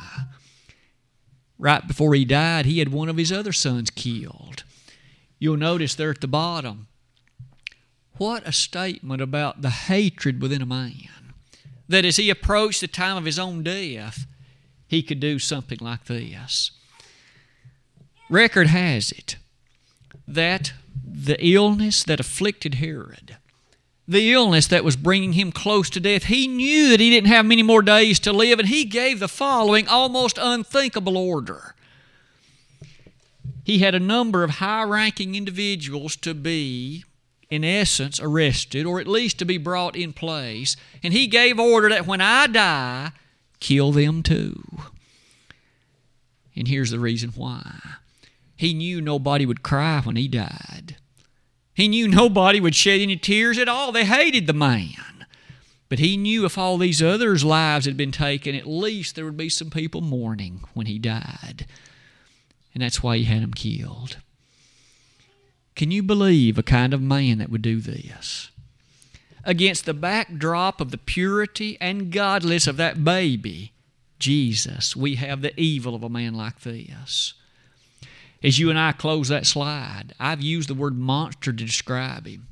Right 1.57 1.87
before 1.87 2.15
he 2.15 2.25
died, 2.25 2.65
he 2.65 2.79
had 2.79 2.89
one 2.89 3.09
of 3.09 3.17
his 3.17 3.31
other 3.31 3.53
sons 3.53 3.89
killed. 3.89 4.63
You'll 5.39 5.57
notice 5.57 5.95
there 5.95 6.09
at 6.09 6.21
the 6.21 6.27
bottom, 6.27 6.87
what 8.17 8.47
a 8.47 8.51
statement 8.51 9.21
about 9.21 9.61
the 9.61 9.69
hatred 9.69 10.41
within 10.41 10.61
a 10.61 10.65
man. 10.65 11.33
That 11.87 12.05
as 12.05 12.17
he 12.17 12.29
approached 12.29 12.81
the 12.81 12.87
time 12.87 13.17
of 13.17 13.25
his 13.25 13.39
own 13.39 13.63
death, 13.63 14.25
he 14.87 15.03
could 15.03 15.19
do 15.19 15.39
something 15.39 15.79
like 15.81 16.05
this. 16.05 16.71
Record 18.29 18.67
has 18.67 19.11
it 19.11 19.37
that 20.27 20.73
the 21.05 21.43
illness 21.45 22.03
that 22.03 22.19
afflicted 22.19 22.75
Herod, 22.75 23.37
the 24.07 24.33
illness 24.33 24.67
that 24.67 24.83
was 24.83 24.95
bringing 24.95 25.33
him 25.33 25.51
close 25.51 25.89
to 25.91 25.99
death, 25.99 26.25
he 26.25 26.47
knew 26.47 26.89
that 26.89 26.99
he 26.99 27.09
didn't 27.09 27.29
have 27.29 27.45
many 27.45 27.63
more 27.63 27.81
days 27.81 28.19
to 28.21 28.33
live, 28.33 28.59
and 28.59 28.67
he 28.67 28.83
gave 28.83 29.19
the 29.19 29.27
following 29.27 29.87
almost 29.87 30.37
unthinkable 30.41 31.17
order. 31.17 31.75
He 33.63 33.79
had 33.79 33.95
a 33.95 33.99
number 33.99 34.43
of 34.43 34.51
high 34.51 34.83
ranking 34.83 35.35
individuals 35.35 36.15
to 36.17 36.33
be 36.33 37.05
in 37.49 37.63
essence, 37.63 38.19
arrested, 38.19 38.85
or 38.85 38.99
at 38.99 39.07
least 39.07 39.37
to 39.37 39.45
be 39.45 39.57
brought 39.57 39.95
in 39.95 40.11
place. 40.11 40.75
And 41.03 41.13
he 41.13 41.27
gave 41.27 41.59
order 41.59 41.87
that 41.89 42.07
when 42.07 42.19
I 42.19 42.47
die, 42.47 43.11
kill 43.59 43.91
them 43.91 44.23
too. 44.23 44.63
And 46.55 46.67
here's 46.67 46.89
the 46.89 46.99
reason 46.99 47.29
why 47.35 47.79
he 48.55 48.73
knew 48.73 49.01
nobody 49.01 49.45
would 49.45 49.63
cry 49.63 50.01
when 50.01 50.15
he 50.15 50.27
died. 50.27 50.97
He 51.73 51.87
knew 51.87 52.07
nobody 52.07 52.59
would 52.59 52.75
shed 52.75 53.01
any 53.01 53.17
tears 53.17 53.57
at 53.57 53.67
all. 53.67 53.91
They 53.91 54.05
hated 54.05 54.47
the 54.47 54.53
man. 54.53 55.25
But 55.89 55.99
he 55.99 56.17
knew 56.17 56.45
if 56.45 56.57
all 56.57 56.77
these 56.77 57.03
others' 57.03 57.43
lives 57.43 57.85
had 57.85 57.97
been 57.97 58.11
taken, 58.11 58.55
at 58.55 58.67
least 58.67 59.15
there 59.15 59.25
would 59.25 59.37
be 59.37 59.49
some 59.49 59.69
people 59.69 60.01
mourning 60.01 60.61
when 60.73 60.85
he 60.85 60.97
died. 60.97 61.65
And 62.73 62.81
that's 62.81 63.03
why 63.03 63.17
he 63.17 63.25
had 63.25 63.41
him 63.41 63.53
killed. 63.53 64.17
Can 65.75 65.91
you 65.91 66.03
believe 66.03 66.57
a 66.57 66.63
kind 66.63 66.93
of 66.93 67.01
man 67.01 67.39
that 67.39 67.49
would 67.49 67.61
do 67.61 67.79
this? 67.79 68.49
Against 69.43 69.85
the 69.85 69.93
backdrop 69.93 70.79
of 70.79 70.91
the 70.91 70.97
purity 70.97 71.77
and 71.81 72.11
godliness 72.11 72.65
of 72.67 72.77
that 72.77 73.03
baby, 73.03 73.73
Jesus, 74.19 74.95
we 74.95 75.15
have 75.15 75.41
the 75.41 75.59
evil 75.59 75.95
of 75.95 76.03
a 76.03 76.09
man 76.09 76.33
like 76.33 76.61
this. 76.61 77.33
As 78.43 78.59
you 78.59 78.69
and 78.69 78.77
I 78.77 78.91
close 78.91 79.29
that 79.29 79.45
slide, 79.45 80.13
I've 80.19 80.41
used 80.41 80.69
the 80.69 80.73
word 80.73 80.97
monster 80.97 81.53
to 81.53 81.65
describe 81.65 82.27
him. 82.27 82.47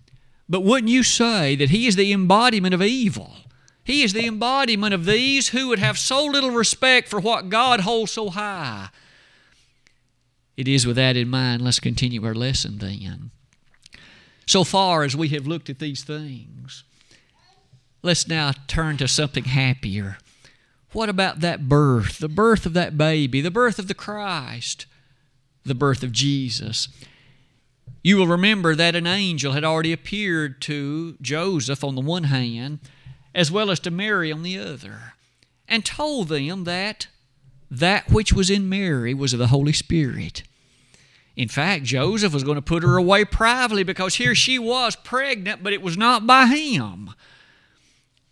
But 0.47 0.63
wouldn't 0.63 0.91
you 0.91 1.03
say 1.03 1.55
that 1.55 1.69
he 1.69 1.87
is 1.87 1.95
the 1.95 2.11
embodiment 2.11 2.73
of 2.73 2.81
evil? 2.81 3.33
He 3.83 4.03
is 4.03 4.13
the 4.13 4.25
embodiment 4.25 4.93
of 4.93 5.05
these 5.05 5.49
who 5.49 5.67
would 5.69 5.79
have 5.79 5.97
so 5.97 6.25
little 6.25 6.51
respect 6.51 7.07
for 7.07 7.19
what 7.19 7.49
God 7.49 7.81
holds 7.81 8.11
so 8.11 8.29
high 8.29 8.89
it 10.61 10.67
is 10.67 10.85
with 10.85 10.95
that 10.97 11.17
in 11.17 11.27
mind, 11.27 11.63
let's 11.63 11.79
continue 11.79 12.23
our 12.23 12.35
lesson 12.35 12.77
then. 12.77 13.31
So 14.45 14.63
far 14.63 15.03
as 15.03 15.15
we 15.15 15.29
have 15.29 15.47
looked 15.47 15.71
at 15.71 15.79
these 15.79 16.03
things, 16.03 16.83
let's 18.03 18.27
now 18.27 18.51
turn 18.67 18.97
to 18.97 19.07
something 19.07 19.45
happier. 19.45 20.17
What 20.91 21.09
about 21.09 21.39
that 21.39 21.69
birth, 21.69 22.19
the 22.19 22.29
birth 22.29 22.67
of 22.67 22.73
that 22.73 22.95
baby, 22.95 23.41
the 23.41 23.49
birth 23.49 23.79
of 23.79 23.87
the 23.87 23.93
Christ, 23.95 24.85
the 25.63 25.75
birth 25.75 26.03
of 26.03 26.11
Jesus? 26.11 26.87
You 28.03 28.17
will 28.17 28.27
remember 28.27 28.75
that 28.75 28.95
an 28.95 29.05
angel 29.05 29.53
had 29.53 29.63
already 29.63 29.93
appeared 29.93 30.61
to 30.63 31.17
Joseph 31.21 31.83
on 31.83 31.95
the 31.95 32.01
one 32.01 32.25
hand, 32.25 32.79
as 33.35 33.51
well 33.51 33.69
as 33.69 33.79
to 33.81 33.91
Mary 33.91 34.31
on 34.31 34.43
the 34.43 34.57
other, 34.57 35.13
and 35.67 35.85
told 35.85 36.29
them 36.29 36.63
that 36.63 37.07
that 37.69 38.11
which 38.11 38.33
was 38.33 38.49
in 38.49 38.67
Mary 38.67 39.13
was 39.13 39.33
of 39.33 39.39
the 39.39 39.47
Holy 39.47 39.71
Spirit. 39.71 40.43
In 41.35 41.47
fact, 41.47 41.85
Joseph 41.85 42.33
was 42.33 42.43
going 42.43 42.55
to 42.55 42.61
put 42.61 42.83
her 42.83 42.97
away 42.97 43.23
privately 43.23 43.83
because 43.83 44.15
here 44.15 44.35
she 44.35 44.59
was 44.59 44.95
pregnant, 44.97 45.63
but 45.63 45.73
it 45.73 45.81
was 45.81 45.97
not 45.97 46.27
by 46.27 46.47
him. 46.47 47.11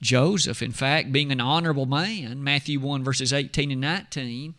Joseph, 0.01 0.61
in 0.61 0.71
fact, 0.71 1.11
being 1.11 1.31
an 1.31 1.41
honorable 1.41 1.85
man, 1.85 2.43
Matthew 2.43 2.79
1, 2.79 3.03
verses 3.03 3.31
18 3.31 3.71
and 3.71 3.81
19, 3.81 4.55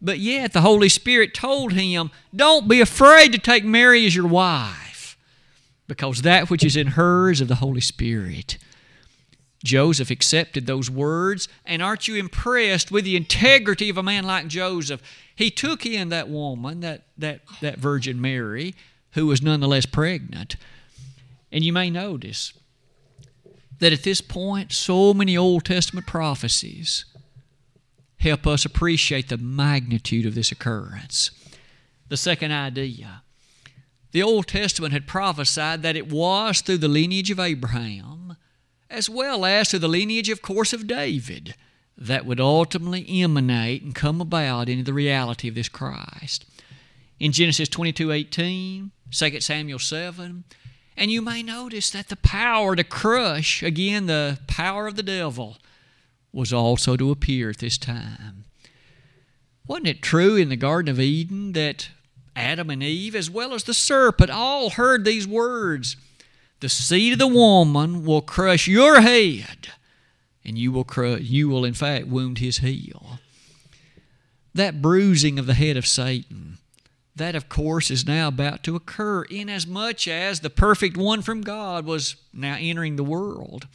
but 0.00 0.18
yet 0.18 0.52
the 0.52 0.60
Holy 0.60 0.88
Spirit 0.88 1.34
told 1.34 1.72
him, 1.72 2.10
Don't 2.34 2.68
be 2.68 2.80
afraid 2.80 3.32
to 3.32 3.38
take 3.38 3.64
Mary 3.64 4.06
as 4.06 4.14
your 4.14 4.26
wife, 4.26 5.16
because 5.86 6.22
that 6.22 6.50
which 6.50 6.64
is 6.64 6.76
in 6.76 6.88
her 6.88 7.30
is 7.30 7.40
of 7.40 7.48
the 7.48 7.56
Holy 7.56 7.80
Spirit. 7.80 8.58
Joseph 9.64 10.10
accepted 10.10 10.66
those 10.66 10.88
words, 10.88 11.48
and 11.64 11.82
aren't 11.82 12.06
you 12.06 12.14
impressed 12.14 12.92
with 12.92 13.04
the 13.04 13.16
integrity 13.16 13.88
of 13.88 13.98
a 13.98 14.02
man 14.02 14.24
like 14.24 14.46
Joseph? 14.46 15.02
He 15.34 15.50
took 15.50 15.84
in 15.84 16.10
that 16.10 16.28
woman, 16.28 16.80
that, 16.80 17.02
that, 17.16 17.40
that 17.60 17.78
Virgin 17.78 18.20
Mary, 18.20 18.74
who 19.12 19.26
was 19.26 19.42
nonetheless 19.42 19.86
pregnant. 19.86 20.56
And 21.50 21.64
you 21.64 21.72
may 21.72 21.90
notice 21.90 22.52
that 23.80 23.92
at 23.92 24.04
this 24.04 24.20
point, 24.20 24.72
so 24.72 25.12
many 25.12 25.36
Old 25.36 25.64
Testament 25.64 26.06
prophecies 26.06 27.04
help 28.18 28.46
us 28.46 28.64
appreciate 28.64 29.28
the 29.28 29.38
magnitude 29.38 30.26
of 30.26 30.34
this 30.34 30.52
occurrence. 30.52 31.30
The 32.08 32.16
second 32.16 32.52
idea 32.52 33.22
the 34.10 34.22
Old 34.22 34.46
Testament 34.46 34.94
had 34.94 35.06
prophesied 35.06 35.82
that 35.82 35.96
it 35.96 36.10
was 36.10 36.62
through 36.62 36.78
the 36.78 36.88
lineage 36.88 37.30
of 37.30 37.38
Abraham 37.38 38.36
as 38.90 39.10
well 39.10 39.44
as 39.44 39.70
through 39.70 39.80
the 39.80 39.88
lineage, 39.88 40.30
of 40.30 40.42
course, 40.42 40.72
of 40.72 40.86
David 40.86 41.54
that 41.96 42.24
would 42.24 42.40
ultimately 42.40 43.04
emanate 43.22 43.82
and 43.82 43.94
come 43.94 44.20
about 44.20 44.68
into 44.68 44.84
the 44.84 44.94
reality 44.94 45.48
of 45.48 45.54
this 45.54 45.68
Christ. 45.68 46.46
In 47.18 47.32
Genesis 47.32 47.68
22 47.68 48.12
18, 48.12 48.92
2 49.10 49.40
Samuel 49.40 49.78
7, 49.78 50.44
and 50.96 51.10
you 51.10 51.20
may 51.20 51.42
notice 51.42 51.90
that 51.90 52.08
the 52.08 52.16
power 52.16 52.76
to 52.76 52.84
crush, 52.84 53.62
again, 53.62 54.06
the 54.06 54.38
power 54.46 54.86
of 54.86 54.96
the 54.96 55.02
devil, 55.02 55.58
was 56.32 56.52
also 56.52 56.96
to 56.96 57.10
appear 57.10 57.50
at 57.50 57.58
this 57.58 57.78
time. 57.78 58.44
Wasn't 59.66 59.86
it 59.86 60.02
true 60.02 60.36
in 60.36 60.48
the 60.48 60.56
Garden 60.56 60.90
of 60.90 61.00
Eden 61.00 61.52
that 61.52 61.90
Adam 62.34 62.70
and 62.70 62.82
Eve, 62.82 63.14
as 63.14 63.30
well 63.30 63.52
as 63.52 63.64
the 63.64 63.74
serpent, 63.74 64.30
all 64.30 64.70
heard 64.70 65.04
these 65.04 65.26
words? 65.26 65.96
The 66.60 66.68
seed 66.68 67.12
of 67.12 67.18
the 67.18 67.26
woman 67.26 68.04
will 68.04 68.22
crush 68.22 68.66
your 68.66 69.00
head, 69.00 69.68
and 70.44 70.58
you 70.58 70.72
will 70.72 70.86
you 71.18 71.48
will 71.48 71.64
in 71.64 71.74
fact 71.74 72.06
wound 72.06 72.38
his 72.38 72.58
heel. 72.58 73.18
That 74.54 74.82
bruising 74.82 75.38
of 75.38 75.46
the 75.46 75.54
head 75.54 75.76
of 75.76 75.86
Satan, 75.86 76.58
That, 77.18 77.34
of 77.34 77.48
course, 77.48 77.90
is 77.90 78.06
now 78.06 78.28
about 78.28 78.62
to 78.62 78.76
occur, 78.76 79.24
inasmuch 79.24 80.06
as 80.06 80.38
the 80.38 80.50
perfect 80.50 80.96
one 80.96 81.20
from 81.20 81.40
God 81.40 81.84
was 81.84 82.14
now 82.32 82.56
entering 82.60 82.94
the 82.94 83.02
world. 83.02 83.66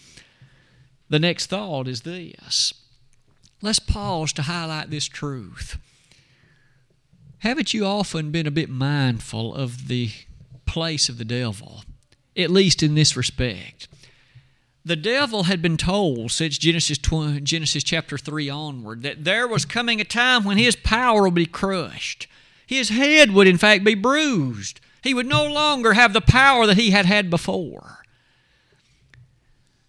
The 1.13 1.19
next 1.19 1.45
thought 1.45 1.87
is 1.87 2.01
this 2.01 2.73
let's 3.61 3.77
pause 3.77 4.33
to 4.33 4.41
highlight 4.41 4.89
this 4.89 5.05
truth. 5.05 5.77
Haven't 7.37 7.71
you 7.71 7.85
often 7.85 8.31
been 8.31 8.47
a 8.47 8.49
bit 8.51 8.67
mindful 8.67 9.53
of 9.53 9.89
the 9.89 10.09
place 10.65 11.09
of 11.09 11.19
the 11.19 11.23
devil, 11.23 11.83
at 12.35 12.49
least 12.49 12.81
in 12.81 12.95
this 12.95 13.15
respect? 13.15 13.87
The 14.83 14.95
devil 14.95 15.43
had 15.43 15.61
been 15.61 15.77
told 15.77 16.31
since 16.31 16.57
Genesis, 16.57 16.97
20, 16.97 17.41
Genesis 17.41 17.83
chapter 17.83 18.17
3 18.17 18.49
onward 18.49 19.03
that 19.03 19.23
there 19.23 19.47
was 19.47 19.65
coming 19.65 20.01
a 20.01 20.05
time 20.05 20.43
when 20.43 20.57
his 20.57 20.75
power 20.75 21.25
would 21.25 21.35
be 21.35 21.45
crushed. 21.45 22.25
His 22.65 22.89
head 22.89 23.29
would, 23.33 23.45
in 23.45 23.59
fact, 23.59 23.83
be 23.83 23.93
bruised. 23.93 24.81
He 25.03 25.13
would 25.13 25.27
no 25.27 25.45
longer 25.45 25.93
have 25.93 26.13
the 26.13 26.21
power 26.21 26.65
that 26.65 26.77
he 26.77 26.89
had 26.89 27.05
had 27.05 27.29
before. 27.29 28.02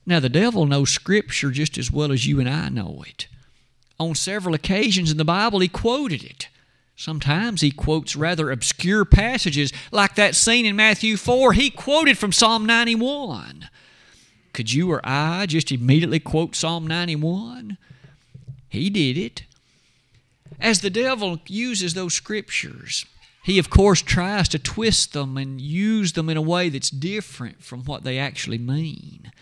Now, 0.06 0.20
the 0.20 0.28
devil 0.28 0.66
knows 0.66 0.90
Scripture 0.90 1.50
just 1.50 1.78
as 1.78 1.90
well 1.90 2.12
as 2.12 2.26
you 2.26 2.40
and 2.40 2.48
I 2.48 2.68
know 2.68 3.02
it. 3.06 3.26
On 3.98 4.14
several 4.14 4.54
occasions 4.54 5.10
in 5.10 5.16
the 5.16 5.24
Bible, 5.24 5.60
he 5.60 5.68
quoted 5.68 6.22
it. 6.22 6.48
Sometimes 6.96 7.60
he 7.60 7.70
quotes 7.70 8.14
rather 8.14 8.50
obscure 8.50 9.04
passages, 9.04 9.72
like 9.90 10.14
that 10.14 10.34
scene 10.34 10.66
in 10.66 10.76
Matthew 10.76 11.16
4. 11.16 11.54
He 11.54 11.70
quoted 11.70 12.18
from 12.18 12.32
Psalm 12.32 12.66
91. 12.66 13.68
Could 14.52 14.72
you 14.72 14.90
or 14.92 15.00
I 15.02 15.46
just 15.46 15.72
immediately 15.72 16.20
quote 16.20 16.54
Psalm 16.54 16.86
91? 16.86 17.78
He 18.68 18.90
did 18.90 19.18
it. 19.18 19.44
As 20.60 20.80
the 20.80 20.90
devil 20.90 21.40
uses 21.48 21.94
those 21.94 22.14
scriptures, 22.14 23.06
he 23.42 23.58
of 23.58 23.70
course 23.70 24.00
tries 24.00 24.48
to 24.50 24.58
twist 24.58 25.12
them 25.12 25.36
and 25.36 25.60
use 25.60 26.12
them 26.12 26.28
in 26.28 26.36
a 26.36 26.42
way 26.42 26.68
that's 26.68 26.90
different 26.90 27.62
from 27.62 27.84
what 27.84 28.04
they 28.04 28.18
actually 28.18 28.58
mean. 28.58 29.32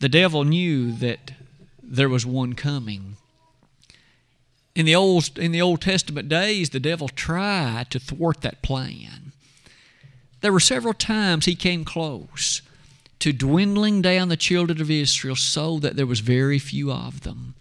The 0.00 0.08
devil 0.08 0.44
knew 0.44 0.92
that 0.92 1.32
there 1.82 2.08
was 2.08 2.24
one 2.24 2.52
coming. 2.52 3.16
In 4.74 4.86
the 4.86 4.94
old 4.94 5.36
in 5.38 5.50
the 5.50 5.62
Old 5.62 5.80
Testament 5.80 6.28
days, 6.28 6.70
the 6.70 6.78
devil 6.78 7.08
tried 7.08 7.90
to 7.90 7.98
thwart 7.98 8.42
that 8.42 8.62
plan. 8.62 9.32
There 10.40 10.52
were 10.52 10.60
several 10.60 10.94
times 10.94 11.46
he 11.46 11.56
came 11.56 11.84
close 11.84 12.62
to 13.18 13.32
dwindling 13.32 14.00
down 14.00 14.28
the 14.28 14.36
children 14.36 14.80
of 14.80 14.90
Israel 14.90 15.34
so 15.34 15.80
that 15.80 15.96
there 15.96 16.06
was 16.06 16.20
very 16.20 16.60
few 16.60 16.92
of 16.92 17.22
them. 17.22 17.54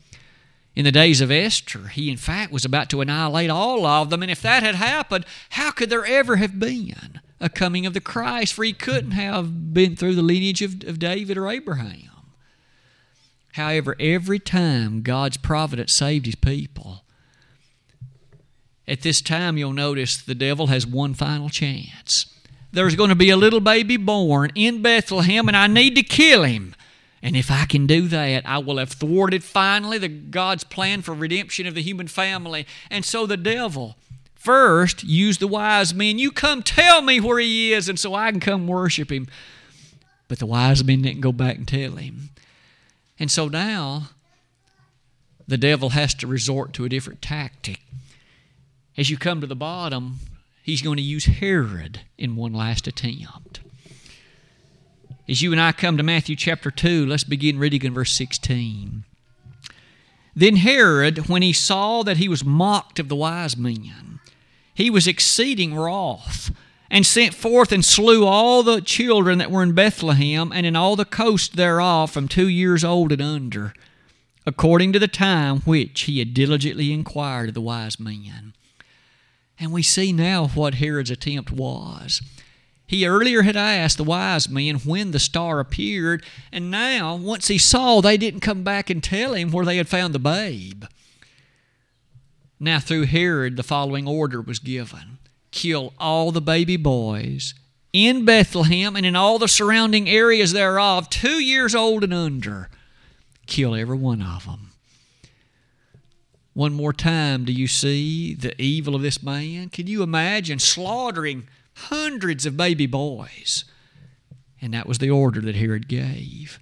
In 0.76 0.86
the 0.86 0.92
days 0.92 1.22
of 1.22 1.32
Esther, 1.32 1.88
he 1.88 2.12
in 2.12 2.18
fact 2.18 2.52
was 2.52 2.64
about 2.64 2.92
to 2.92 3.02
annihilate 3.02 3.50
all 3.50 3.84
of 3.84 4.12
them, 4.12 4.22
and 4.22 4.30
if 4.30 4.44
that 4.44 4.62
had 4.62 4.76
happened, 4.76 5.26
how 5.52 5.72
could 5.72 5.90
there 5.90 6.06
ever 6.06 6.36
have 6.36 6.60
been 6.60 7.20
a 7.40 7.50
coming 7.50 7.88
of 7.88 7.96
the 7.96 8.00
Christ? 8.00 8.54
For 8.54 8.64
he 8.64 8.74
couldn't 8.74 9.12
have 9.12 9.74
been 9.74 9.96
through 9.96 10.14
the 10.14 10.22
lineage 10.22 10.62
of, 10.62 10.84
of 10.84 11.00
David 11.00 11.36
or 11.36 11.50
Abraham. 11.50 12.17
However, 13.58 13.96
every 14.00 14.40
time 14.40 15.02
God's 15.02 15.38
providence 15.38 15.94
saved 15.94 16.26
his 16.26 16.36
people, 16.36 17.04
at 18.88 19.02
this 19.02 19.22
time 19.22 19.58
you'll 19.58 19.74
notice 19.74 20.18
the 20.18 20.34
devil 20.34 20.68
has 20.68 20.88
one 20.88 21.14
final 21.14 21.50
chance 21.50 22.28
there's 22.72 22.96
going 22.96 23.10
to 23.10 23.16
be 23.16 23.30
a 23.30 23.38
little 23.38 23.60
baby 23.60 23.98
born 23.98 24.52
in 24.56 24.82
Bethlehem, 24.82 25.48
and 25.48 25.58
I 25.58 25.68
need 25.68 25.96
to 25.96 26.04
kill 26.04 26.44
him. 26.44 26.76
And 27.22 27.36
if 27.36 27.50
I 27.50 27.66
can 27.66 27.88
do 27.88 28.08
that, 28.10 28.44
I 28.46 28.60
will 28.60 28.78
have 28.78 28.92
thwarted 28.92 29.44
finally 29.44 29.98
the 29.98 30.08
God's 30.08 30.64
plan 30.64 31.02
for 31.02 31.14
redemption 31.14 31.66
of 31.66 31.74
the 31.74 31.82
human 31.82 32.08
family. 32.08 32.68
And 32.92 33.04
so 33.04 33.26
the 33.26 33.38
devil 33.38 33.96
first 34.36 35.04
used 35.04 35.40
the 35.40 35.48
wise 35.48 35.94
men. 35.94 36.20
You 36.20 36.32
come 36.32 36.62
tell 36.62 37.02
me 37.02 37.20
where 37.20 37.40
he 37.40 37.74
is, 37.74 37.90
and 37.90 38.00
so 38.00 38.14
I 38.14 38.30
can 38.32 38.40
come 38.40 38.68
worship 38.68 39.12
him. 39.12 39.28
But 40.28 40.40
the 40.40 40.46
wise 40.46 40.84
men 40.84 41.02
didn't 41.02 41.22
go 41.22 41.32
back 41.32 41.56
and 41.56 41.68
tell 41.68 41.96
him. 41.96 42.30
And 43.20 43.32
so 43.32 43.48
now 43.48 44.10
the 45.48 45.58
devil 45.58 45.90
has 45.90 46.14
to 46.16 46.28
resort 46.28 46.74
to 46.74 46.86
a 46.86 46.90
different 46.90 47.22
tactic. 47.22 47.82
As 48.98 49.10
you 49.10 49.18
come 49.18 49.42
to 49.42 49.48
the 49.48 49.56
bottom, 49.56 50.20
he's 50.64 50.82
going 50.82 50.98
to 50.98 51.04
use 51.04 51.26
Herod 51.26 52.02
in 52.18 52.36
one 52.36 52.54
last 52.54 52.88
attempt. 52.88 53.62
As 55.30 55.42
you 55.42 55.52
and 55.52 55.60
I 55.60 55.72
come 55.72 55.98
to 55.98 56.04
Matthew 56.04 56.36
chapter 56.36 56.72
2, 56.72 57.06
let's 57.06 57.24
begin 57.24 57.60
reading 57.60 57.84
in 57.84 57.94
verse 57.94 58.14
16. 58.14 59.04
Then 60.36 60.56
Herod, 60.58 61.28
when 61.28 61.42
he 61.42 61.52
saw 61.52 62.04
that 62.04 62.18
he 62.18 62.30
was 62.30 62.46
mocked 62.46 63.00
of 63.00 63.10
the 63.10 63.16
wise 63.16 63.58
men, 63.58 64.20
he 64.74 64.90
was 64.90 65.08
exceeding 65.08 65.76
wroth, 65.76 66.52
and 66.90 67.06
sent 67.06 67.34
forth 67.34 67.72
and 67.72 67.84
slew 67.84 68.26
all 68.26 68.64
the 68.64 68.82
children 68.82 69.38
that 69.40 69.52
were 69.52 69.64
in 69.64 69.74
Bethlehem 69.74 70.52
and 70.52 70.66
in 70.66 70.76
all 70.76 70.96
the 70.96 71.06
coast 71.06 71.56
thereof 71.56 72.12
from 72.12 72.28
two 72.28 72.48
years 72.48 72.84
old 72.84 73.12
and 73.12 73.22
under, 73.22 73.74
according 74.46 74.94
to 74.94 75.00
the 75.00 75.08
time 75.08 75.60
which 75.62 76.02
he 76.02 76.20
had 76.20 76.34
diligently 76.34 76.94
inquired 76.94 77.50
of 77.50 77.56
the 77.56 77.62
wise 77.62 78.00
men. 78.00 78.54
And 79.60 79.72
we 79.72 79.84
see 79.84 80.14
now 80.14 80.48
what 80.48 80.76
Herod's 80.76 81.12
attempt 81.12 81.52
was. 81.52 82.22
He 82.86 83.06
earlier 83.06 83.42
had 83.42 83.58
asked 83.58 83.98
the 83.98 84.04
wise 84.06 84.48
men 84.48 84.76
when 84.78 85.12
the 85.12 85.20
star 85.20 85.60
appeared, 85.60 86.24
and 86.54 86.72
now, 86.72 87.18
once 87.18 87.50
he 87.50 87.58
saw, 87.58 88.00
they 88.00 88.16
didn't 88.16 88.40
come 88.40 88.64
back 88.64 88.90
and 88.90 89.04
tell 89.04 89.34
him 89.34 89.52
where 89.52 89.66
they 89.66 89.76
had 89.76 89.90
found 89.90 90.16
the 90.16 90.20
babe. 90.20 90.86
Now, 92.62 92.80
through 92.80 93.08
Herod, 93.08 93.58
the 93.58 93.64
following 93.64 94.08
order 94.08 94.40
was 94.42 94.60
given 94.60 95.17
kill 95.58 95.92
all 95.98 96.32
the 96.32 96.40
baby 96.40 96.78
boys 96.78 97.56
in 97.92 98.26
Bethlehem 98.26 98.96
and 98.96 99.06
in 99.06 99.16
all 99.16 99.40
the 99.40 99.48
surrounding 99.48 100.08
areas 100.08 100.54
thereof, 100.54 101.10
two 101.10 101.44
years 101.44 101.74
old 101.74 102.04
and 102.04 102.14
under. 102.14 102.70
Kill 103.48 103.74
every 103.74 103.98
one 103.98 104.22
of 104.22 104.46
them. 104.46 104.70
One 106.54 106.74
more 106.74 106.94
time, 106.94 107.44
do 107.44 107.52
you 107.52 107.68
see 107.68 108.36
the 108.36 108.60
evil 108.62 108.94
of 108.94 109.02
this 109.02 109.24
man? 109.24 109.70
Can 109.70 109.88
you 109.88 110.04
imagine 110.04 110.60
slaughtering 110.60 111.48
hundreds 111.74 112.46
of 112.46 112.56
baby 112.56 112.86
boys? 112.86 113.66
And 114.62 114.76
that 114.76 114.88
was 114.88 115.00
the 115.00 115.10
order 115.10 115.42
that 115.42 115.56
Herod 115.56 115.88
gave. 115.88 116.60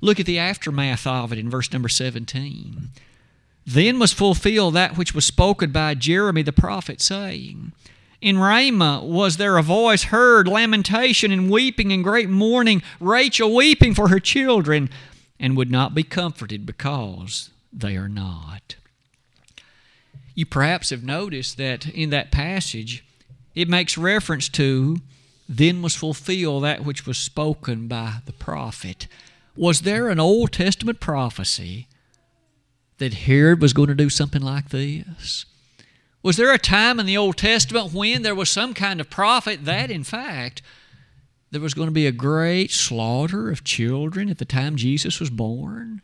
Look 0.00 0.20
at 0.20 0.26
the 0.26 0.38
aftermath 0.38 1.04
of 1.04 1.32
it 1.32 1.38
in 1.38 1.50
verse 1.50 1.72
number 1.72 1.88
17. 1.88 2.90
Then 3.66 3.98
was 3.98 4.12
fulfilled 4.12 4.74
that 4.74 4.96
which 4.96 5.14
was 5.14 5.24
spoken 5.24 5.72
by 5.72 5.94
Jeremy 5.94 6.42
the 6.42 6.52
prophet, 6.52 7.00
saying, 7.00 7.72
In 8.24 8.38
Ramah 8.38 9.02
was 9.04 9.36
there 9.36 9.58
a 9.58 9.62
voice 9.62 10.04
heard, 10.04 10.48
lamentation 10.48 11.30
and 11.30 11.50
weeping 11.50 11.92
and 11.92 12.02
great 12.02 12.30
mourning, 12.30 12.82
Rachel 12.98 13.54
weeping 13.54 13.92
for 13.92 14.08
her 14.08 14.18
children, 14.18 14.88
and 15.38 15.58
would 15.58 15.70
not 15.70 15.94
be 15.94 16.04
comforted 16.04 16.64
because 16.64 17.50
they 17.70 17.98
are 17.98 18.08
not. 18.08 18.76
You 20.34 20.46
perhaps 20.46 20.88
have 20.88 21.04
noticed 21.04 21.58
that 21.58 21.86
in 21.86 22.08
that 22.10 22.32
passage, 22.32 23.04
it 23.54 23.68
makes 23.68 23.98
reference 23.98 24.48
to, 24.48 24.96
then 25.46 25.82
was 25.82 25.94
fulfilled 25.94 26.64
that 26.64 26.82
which 26.82 27.06
was 27.06 27.18
spoken 27.18 27.88
by 27.88 28.20
the 28.24 28.32
prophet. 28.32 29.06
Was 29.54 29.82
there 29.82 30.08
an 30.08 30.18
Old 30.18 30.50
Testament 30.50 30.98
prophecy 30.98 31.88
that 32.96 33.12
Herod 33.12 33.60
was 33.60 33.74
going 33.74 33.88
to 33.88 33.94
do 33.94 34.08
something 34.08 34.40
like 34.40 34.70
this? 34.70 35.44
Was 36.24 36.38
there 36.38 36.54
a 36.54 36.58
time 36.58 36.98
in 36.98 37.04
the 37.04 37.18
Old 37.18 37.36
Testament 37.36 37.92
when 37.92 38.22
there 38.22 38.34
was 38.34 38.48
some 38.48 38.72
kind 38.72 38.98
of 38.98 39.10
prophet 39.10 39.66
that, 39.66 39.90
in 39.90 40.04
fact, 40.04 40.62
there 41.50 41.60
was 41.60 41.74
going 41.74 41.88
to 41.88 41.92
be 41.92 42.06
a 42.06 42.12
great 42.12 42.70
slaughter 42.70 43.50
of 43.50 43.62
children 43.62 44.30
at 44.30 44.38
the 44.38 44.46
time 44.46 44.76
Jesus 44.76 45.20
was 45.20 45.28
born? 45.28 46.00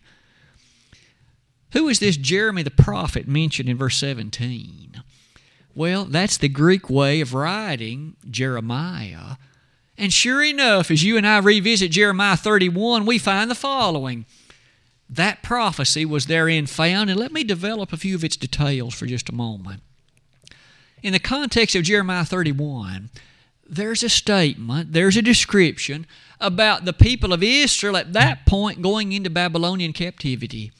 Who 1.73 1.89
is 1.89 2.01
this 2.01 2.19
Jeremy 2.19 2.63
the 2.63 2.71
prophet 2.71 3.27
mentioned 3.27 3.71
in 3.71 3.79
verse 3.79 3.97
17? 3.97 5.03
Well, 5.75 6.05
that's 6.05 6.37
the 6.37 6.51
Greek 6.51 6.91
way 6.91 7.23
of 7.23 7.33
writing 7.33 8.17
Jeremiah. 8.29 9.37
And 9.97 10.13
sure 10.13 10.43
enough, 10.43 10.91
as 10.91 11.03
you 11.03 11.17
and 11.17 11.27
I 11.27 11.39
revisit 11.39 11.93
Jeremiah 11.93 12.37
31, 12.37 13.07
we 13.07 13.17
find 13.17 13.51
the 13.51 13.55
following. 13.55 14.27
That 15.09 15.43
prophecy 15.43 16.05
was 16.05 16.27
therein 16.27 16.67
found, 16.67 17.09
and 17.09 17.19
let 17.19 17.33
me 17.33 17.43
develop 17.43 17.91
a 17.91 17.97
few 17.97 18.17
of 18.17 18.23
its 18.23 18.37
details 18.37 18.95
for 18.95 19.07
just 19.07 19.31
a 19.31 19.35
moment. 19.35 19.81
In 21.03 21.13
the 21.13 21.19
context 21.19 21.75
of 21.75 21.85
Jeremiah 21.85 22.25
31, 22.25 23.11
there's 23.69 24.03
a 24.03 24.09
statement, 24.09 24.93
there's 24.93 25.17
a 25.17 25.23
description 25.23 26.07
about 26.41 26.85
the 26.85 26.93
people 26.93 27.33
of 27.33 27.43
Israel 27.43 27.97
at 27.97 28.13
that 28.13 28.47
point 28.47 28.83
going 28.83 29.13
into 29.13 29.31
Babylonian 29.31 29.93
captivity 29.93 30.73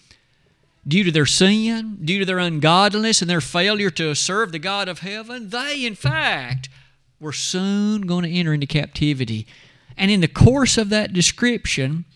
due 0.87 1.05
to 1.05 1.13
their 1.13 1.27
sin, 1.27 1.99
due 2.03 2.19
to 2.19 2.25
their 2.25 2.39
ungodliness 2.39 3.21
and 3.21 3.31
their 3.31 3.41
failure 3.41 3.91
to 3.91 4.15
serve 4.15 4.53
the 4.53 4.59
God 4.59 4.89
of 4.89 5.01
heaven, 5.01 5.51
they, 5.51 5.85
in 5.85 5.95
fact, 5.95 6.69
were 7.21 7.33
soon 7.33 8.03
going 8.03 8.25
to 8.25 8.31
enter 8.31 8.55
into 8.55 8.67
captivity. 8.67 9.47
And 9.97 10.11
in 10.11 10.21
the 10.21 10.29
course 10.29 10.79
of 10.79 10.89
that 10.89 11.13
description, 11.13 12.07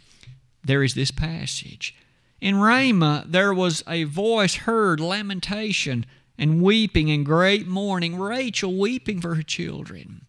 there 0.64 0.82
is 0.82 0.94
this 0.94 1.10
passage. 1.10 1.94
In 2.40 2.56
Ramah, 2.56 3.24
there 3.26 3.54
was 3.54 3.84
a 3.86 4.04
voice 4.04 4.54
heard, 4.54 4.98
lamentation, 4.98 6.06
and 6.38 6.62
weeping 6.62 7.10
and 7.10 7.24
great 7.24 7.66
mourning, 7.66 8.18
Rachel 8.18 8.74
weeping 8.74 9.20
for 9.20 9.34
her 9.34 9.42
children. 9.42 10.22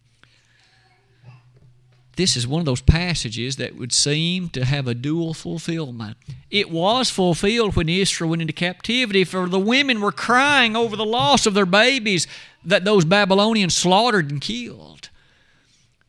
This 2.16 2.34
is 2.34 2.46
one 2.46 2.60
of 2.60 2.66
those 2.66 2.80
passages 2.80 3.56
that 3.56 3.76
would 3.76 3.92
seem 3.92 4.48
to 4.50 4.64
have 4.64 4.88
a 4.88 4.94
dual 4.94 5.34
fulfillment. 5.34 6.16
It 6.50 6.70
was 6.70 7.10
fulfilled 7.10 7.76
when 7.76 7.90
Israel 7.90 8.30
went 8.30 8.40
into 8.40 8.54
captivity, 8.54 9.22
for 9.22 9.46
the 9.48 9.58
women 9.58 10.00
were 10.00 10.12
crying 10.12 10.74
over 10.74 10.96
the 10.96 11.04
loss 11.04 11.44
of 11.44 11.52
their 11.52 11.66
babies 11.66 12.26
that 12.64 12.84
those 12.86 13.04
Babylonians 13.04 13.76
slaughtered 13.76 14.30
and 14.30 14.40
killed. 14.40 15.10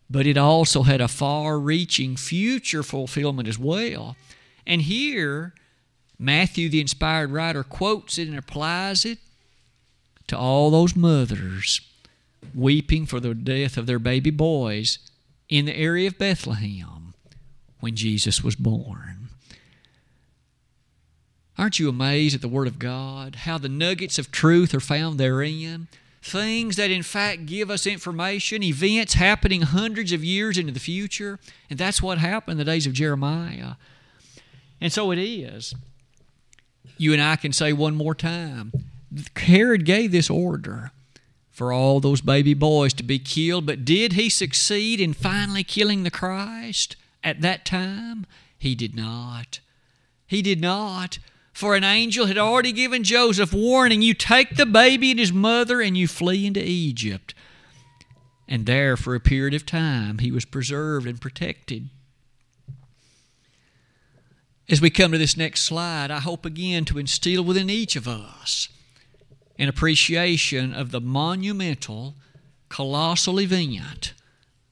But 0.09 0.25
it 0.25 0.37
also 0.37 0.83
had 0.83 1.01
a 1.01 1.09
far 1.09 1.59
reaching 1.59 2.15
future 2.15 2.83
fulfillment 2.83 3.49
as 3.49 3.59
well. 3.59 4.15
And 4.65 4.83
here, 4.83 5.53
Matthew, 6.17 6.69
the 6.69 6.79
inspired 6.79 7.31
writer, 7.31 7.63
quotes 7.63 8.17
it 8.17 8.29
and 8.29 8.37
applies 8.37 9.03
it 9.03 9.19
to 10.27 10.37
all 10.37 10.69
those 10.69 10.95
mothers 10.95 11.81
weeping 12.53 13.05
for 13.05 13.19
the 13.19 13.33
death 13.33 13.77
of 13.77 13.85
their 13.85 13.99
baby 13.99 14.29
boys 14.29 14.99
in 15.49 15.65
the 15.65 15.75
area 15.75 16.07
of 16.07 16.17
Bethlehem 16.17 17.13
when 17.79 17.95
Jesus 17.95 18.43
was 18.43 18.55
born. 18.55 19.29
Aren't 21.57 21.79
you 21.79 21.89
amazed 21.89 22.35
at 22.35 22.41
the 22.41 22.47
Word 22.47 22.67
of 22.67 22.77
God? 22.77 23.35
How 23.37 23.57
the 23.57 23.69
nuggets 23.69 24.19
of 24.19 24.31
truth 24.31 24.75
are 24.75 24.79
found 24.79 25.19
therein? 25.19 25.87
Things 26.21 26.75
that, 26.75 26.91
in 26.91 27.03
fact, 27.03 27.45
give 27.45 27.71
us 27.71 27.87
information, 27.87 28.61
events 28.61 29.13
happening 29.13 29.61
hundreds 29.61 30.11
of 30.11 30.23
years 30.23 30.57
into 30.57 30.73
the 30.73 30.79
future. 30.79 31.39
And 31.69 31.79
that's 31.79 32.01
what 32.01 32.17
happened 32.17 32.59
in 32.59 32.65
the 32.65 32.71
days 32.71 32.85
of 32.85 32.93
Jeremiah. 32.93 33.73
And 34.79 34.93
so 34.93 35.11
it 35.11 35.17
is. 35.17 35.73
You 36.97 37.13
and 37.13 37.21
I 37.21 37.37
can 37.37 37.53
say 37.53 37.73
one 37.73 37.95
more 37.95 38.13
time 38.15 38.71
Herod 39.35 39.85
gave 39.85 40.11
this 40.11 40.29
order 40.29 40.91
for 41.49 41.73
all 41.73 41.99
those 41.99 42.21
baby 42.21 42.53
boys 42.53 42.93
to 42.93 43.03
be 43.03 43.19
killed, 43.19 43.65
but 43.65 43.85
did 43.85 44.13
he 44.13 44.29
succeed 44.29 44.99
in 44.99 45.13
finally 45.13 45.63
killing 45.63 46.03
the 46.03 46.11
Christ 46.11 46.95
at 47.23 47.41
that 47.41 47.65
time? 47.65 48.25
He 48.57 48.75
did 48.75 48.95
not. 48.95 49.59
He 50.27 50.41
did 50.41 50.61
not. 50.61 51.19
For 51.53 51.75
an 51.75 51.83
angel 51.83 52.27
had 52.27 52.37
already 52.37 52.71
given 52.71 53.03
Joseph 53.03 53.53
warning 53.53 54.03
you 54.03 54.13
take 54.13 54.55
the 54.55 54.67
baby 54.67 55.09
and 55.09 55.19
his 55.19 55.33
mother 55.33 55.81
and 55.81 55.97
you 55.97 56.07
flee 56.07 56.45
into 56.45 56.63
Egypt. 56.63 57.33
And 58.47 58.65
there, 58.65 58.95
for 58.95 59.15
a 59.15 59.19
period 59.19 59.55
of 59.55 59.65
time, 59.65 60.19
he 60.19 60.31
was 60.31 60.45
preserved 60.45 61.07
and 61.07 61.19
protected. 61.19 61.89
As 64.69 64.79
we 64.79 64.89
come 64.89 65.11
to 65.11 65.17
this 65.17 65.35
next 65.35 65.61
slide, 65.63 66.11
I 66.11 66.19
hope 66.19 66.45
again 66.45 66.85
to 66.85 66.99
instill 66.99 67.43
within 67.43 67.69
each 67.69 67.95
of 67.95 68.07
us 68.07 68.69
an 69.57 69.69
appreciation 69.69 70.73
of 70.73 70.91
the 70.91 71.01
monumental, 71.01 72.15
colossal 72.69 73.39
event 73.39 74.13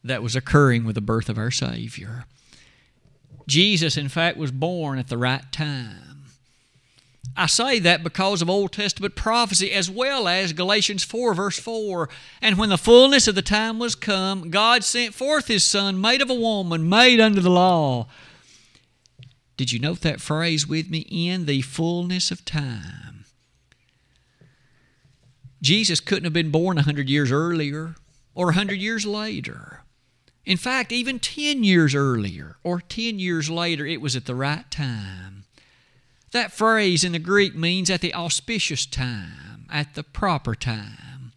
that 0.04 0.22
was 0.22 0.36
occurring 0.36 0.86
with 0.86 0.96
the 0.96 1.02
birth 1.02 1.30
of 1.30 1.38
our 1.38 1.52
Savior. 1.52 2.26
Jesus, 3.48 3.98
in 3.98 4.10
fact, 4.10 4.38
was 4.38 4.52
born 4.52 5.00
at 5.00 5.08
the 5.08 5.18
right 5.18 5.52
time. 5.52 6.06
I 7.38 7.48
say 7.48 7.80
that 7.80 8.04
because 8.04 8.42
of 8.42 8.50
Old 8.50 8.72
Testament 8.72 9.16
prophecy 9.16 9.72
as 9.72 9.90
well 9.90 10.28
as 10.28 10.54
Galatians 10.54 11.04
4, 11.04 11.34
verse 11.34 11.60
4. 11.60 12.08
And 12.42 12.58
when 12.58 12.70
the 12.70 12.78
fullness 12.78 13.28
of 13.28 13.36
the 13.36 13.42
time 13.42 13.78
was 13.78 13.94
come, 13.94 14.50
God 14.50 14.84
sent 14.84 15.14
forth 15.14 15.48
His 15.48 15.64
Son, 15.64 16.00
made 16.00 16.22
of 16.22 16.30
a 16.30 16.36
woman, 16.36 16.88
made 16.88 17.20
under 17.20 17.42
the 17.42 17.50
law. 17.50 18.08
Did 19.58 19.72
you 19.72 19.80
note 19.80 20.02
that 20.02 20.22
phrase 20.22 20.68
with 20.68 20.90
me? 20.90 21.00
In 21.10 21.46
the 21.46 21.62
fullness 21.62 22.32
of 22.32 22.46
time. 22.46 23.15
Jesus 25.66 26.00
couldn't 26.00 26.26
have 26.26 26.34
been 26.34 26.52
born 26.52 26.78
a 26.78 26.86
100 26.86 27.10
years 27.10 27.32
earlier 27.32 27.96
or 28.36 28.46
a 28.46 28.54
100 28.54 28.76
years 28.76 29.04
later. 29.04 29.82
In 30.46 30.58
fact, 30.58 30.92
even 30.92 31.18
10 31.18 31.64
years 31.64 31.96
earlier 31.96 32.58
or 32.64 32.82
10 32.82 33.18
years 33.18 33.50
later, 33.50 33.84
it 33.84 34.00
was 34.00 34.16
at 34.16 34.26
the 34.26 34.36
right 34.36 34.70
time. 34.70 35.46
That 36.34 36.52
phrase 36.52 37.04
in 37.04 37.14
the 37.14 37.20
Greek 37.20 37.56
means 37.56 37.90
at 37.90 38.02
the 38.02 38.14
auspicious 38.14 38.86
time, 38.86 39.66
at 39.72 39.96
the 39.96 40.04
proper 40.04 40.54
time. 40.54 41.32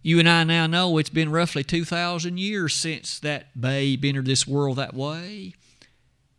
You 0.00 0.20
and 0.20 0.28
I 0.28 0.44
now 0.44 0.68
know 0.68 0.96
it's 0.98 1.10
been 1.10 1.32
roughly 1.32 1.64
2,000 1.64 2.38
years 2.38 2.72
since 2.72 3.18
that 3.18 3.60
babe 3.60 4.04
entered 4.04 4.26
this 4.26 4.46
world 4.46 4.78
that 4.78 4.94
way. 4.94 5.54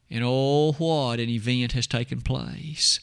And 0.09 0.23
oh, 0.25 0.71
what 0.77 1.19
an 1.19 1.27
event 1.27 1.73
has 1.73 1.87
taken 1.87 2.21
place. 2.21 3.01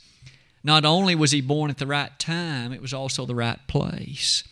Not 0.62 0.84
only 0.84 1.14
was 1.14 1.30
he 1.30 1.40
born 1.40 1.70
at 1.70 1.78
the 1.78 1.86
right 1.86 2.16
time, 2.18 2.72
it 2.72 2.82
was 2.82 2.92
also 2.92 3.24
the 3.24 3.34
right 3.34 3.58
place. 3.66 4.44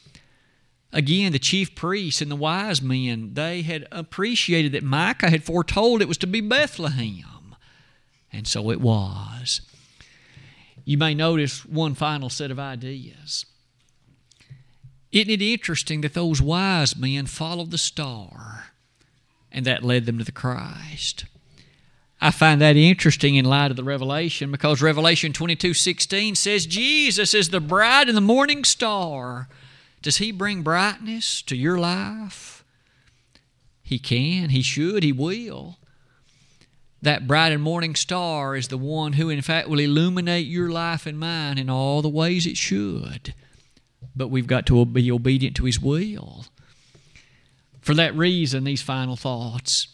Again, 0.93 1.33
the 1.33 1.39
chief 1.39 1.75
priests 1.75 2.23
and 2.23 2.31
the 2.31 2.37
wise 2.37 2.81
men, 2.81 3.35
they 3.35 3.63
had 3.63 3.87
appreciated 3.93 4.73
that 4.73 4.83
Micah 4.83 5.29
had 5.29 5.45
foretold 5.45 6.01
it 6.01 6.09
was 6.09 6.17
to 6.19 6.27
be 6.27 6.41
Bethlehem. 6.41 7.55
And 8.33 8.47
so 8.47 8.71
it 8.71 8.81
was. 8.81 9.61
You 10.85 10.97
may 10.97 11.15
notice 11.15 11.67
one 11.67 11.95
final 11.95 12.31
set 12.31 12.51
of 12.51 12.59
ideas. 12.59 13.45
Isn't 15.13 15.31
it 15.31 15.43
interesting 15.43 16.01
that 16.01 16.15
those 16.15 16.41
wise 16.41 16.97
men 16.97 17.27
followed 17.27 17.71
the 17.71 17.79
star 17.79 18.73
and 19.53 19.67
that 19.67 19.83
led 19.83 20.07
them 20.07 20.17
to 20.19 20.25
the 20.25 20.33
Christ? 20.33 21.27
I 22.21 22.33
find 22.33 22.61
that 22.61 22.77
interesting 22.77 23.37
in 23.37 23.45
light 23.45 23.71
of 23.71 23.77
the 23.77 23.85
Revelation 23.85 24.51
because 24.51 24.83
Revelation 24.83 25.33
22 25.33 25.73
16 25.73 26.35
says 26.35 26.67
Jesus 26.67 27.33
is 27.33 27.51
the 27.51 27.61
bright 27.61 28.09
and 28.09 28.17
the 28.17 28.23
morning 28.23 28.65
star. 28.65 29.49
Does 30.03 30.17
He 30.17 30.33
bring 30.33 30.63
brightness 30.63 31.43
to 31.43 31.57
your 31.57 31.79
life? 31.79 32.65
He 33.83 33.99
can, 33.99 34.51
He 34.51 34.63
should, 34.63 35.05
He 35.05 35.13
will. 35.13 35.79
That 37.01 37.29
bright 37.29 37.53
and 37.53 37.63
morning 37.63 37.95
star 37.95 38.57
is 38.57 38.67
the 38.67 38.79
one 38.79 39.13
who, 39.13 39.31
in 39.31 39.41
fact, 39.41 39.69
will 39.69 39.79
illuminate 39.79 40.47
your 40.47 40.69
life 40.69 41.07
and 41.07 41.19
mine 41.19 41.57
in 41.57 41.71
all 41.71 42.03
the 42.03 42.09
ways 42.09 42.45
it 42.47 42.57
should. 42.57 43.35
But 44.17 44.29
we've 44.29 44.49
got 44.49 44.67
to 44.67 44.85
be 44.85 45.11
obedient 45.13 45.55
to 45.57 45.65
His 45.65 45.81
will. 45.81 46.47
For 47.81 47.95
that 47.95 48.17
reason, 48.17 48.65
these 48.65 48.83
final 48.83 49.15
thoughts. 49.15 49.87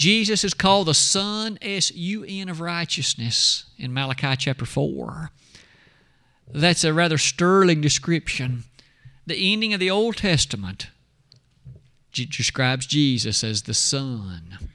Jesus 0.00 0.44
is 0.44 0.54
called 0.54 0.86
the 0.86 0.94
Son, 0.94 1.58
S 1.60 1.90
U 1.90 2.24
N, 2.26 2.48
of 2.48 2.62
righteousness 2.62 3.66
in 3.76 3.92
Malachi 3.92 4.34
chapter 4.34 4.64
4. 4.64 5.30
That's 6.50 6.84
a 6.84 6.94
rather 6.94 7.18
sterling 7.18 7.82
description. 7.82 8.64
The 9.26 9.52
ending 9.52 9.74
of 9.74 9.78
the 9.78 9.90
Old 9.90 10.16
Testament 10.16 10.88
describes 12.14 12.86
Jesus 12.86 13.44
as 13.44 13.64
the 13.64 13.74
Son. 13.74 14.70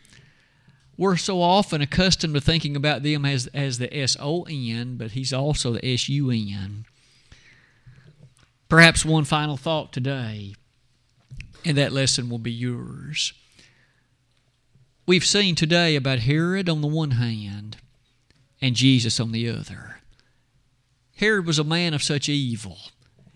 We're 0.95 1.17
so 1.17 1.41
often 1.41 1.81
accustomed 1.81 2.35
to 2.35 2.39
thinking 2.39 2.75
about 2.75 3.01
them 3.01 3.25
as, 3.25 3.47
as 3.47 3.79
the 3.79 3.91
S 3.97 4.15
O 4.19 4.43
N, 4.43 4.95
but 4.95 5.13
He's 5.13 5.33
also 5.33 5.73
the 5.73 5.83
S 5.83 6.07
U 6.07 6.29
N. 6.29 6.85
Perhaps 8.69 9.03
one 9.03 9.23
final 9.23 9.57
thought 9.57 9.91
today, 9.91 10.53
and 11.65 11.75
that 11.79 11.91
lesson 11.93 12.29
will 12.29 12.37
be 12.37 12.51
yours. 12.51 13.33
We've 15.07 15.25
seen 15.25 15.53
today 15.53 15.95
about 15.95 16.19
Herod 16.19 16.67
on 16.67 16.81
the 16.81 16.87
one 16.87 17.11
hand 17.11 17.77
and 18.59 18.75
Jesus 18.75 19.19
on 19.19 19.31
the 19.31 19.47
other. 19.47 19.97
Herod 21.17 21.45
was 21.45 21.59
a 21.59 21.63
man 21.63 21.93
of 21.93 22.01
such 22.01 22.27
evil. 22.27 22.79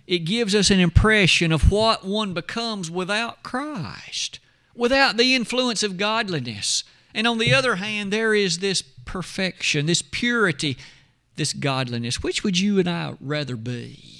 It 0.08 0.20
gives 0.20 0.56
us 0.56 0.72
an 0.72 0.80
impression 0.80 1.52
of 1.52 1.70
what 1.70 2.04
one 2.04 2.34
becomes 2.34 2.90
without 2.90 3.44
Christ, 3.44 4.40
without 4.74 5.18
the 5.18 5.36
influence 5.36 5.84
of 5.84 5.98
godliness. 5.98 6.84
And 7.14 7.28
on 7.28 7.38
the 7.38 7.54
other 7.54 7.76
hand, 7.76 8.12
there 8.12 8.34
is 8.34 8.58
this 8.58 8.82
perfection, 8.82 9.86
this 9.86 10.02
purity, 10.02 10.76
this 11.36 11.54
godliness. 11.54 12.24
Which 12.24 12.44
would 12.44 12.58
you 12.58 12.80
and 12.80 12.90
I 12.90 13.14
rather 13.20 13.56
be? 13.56 14.19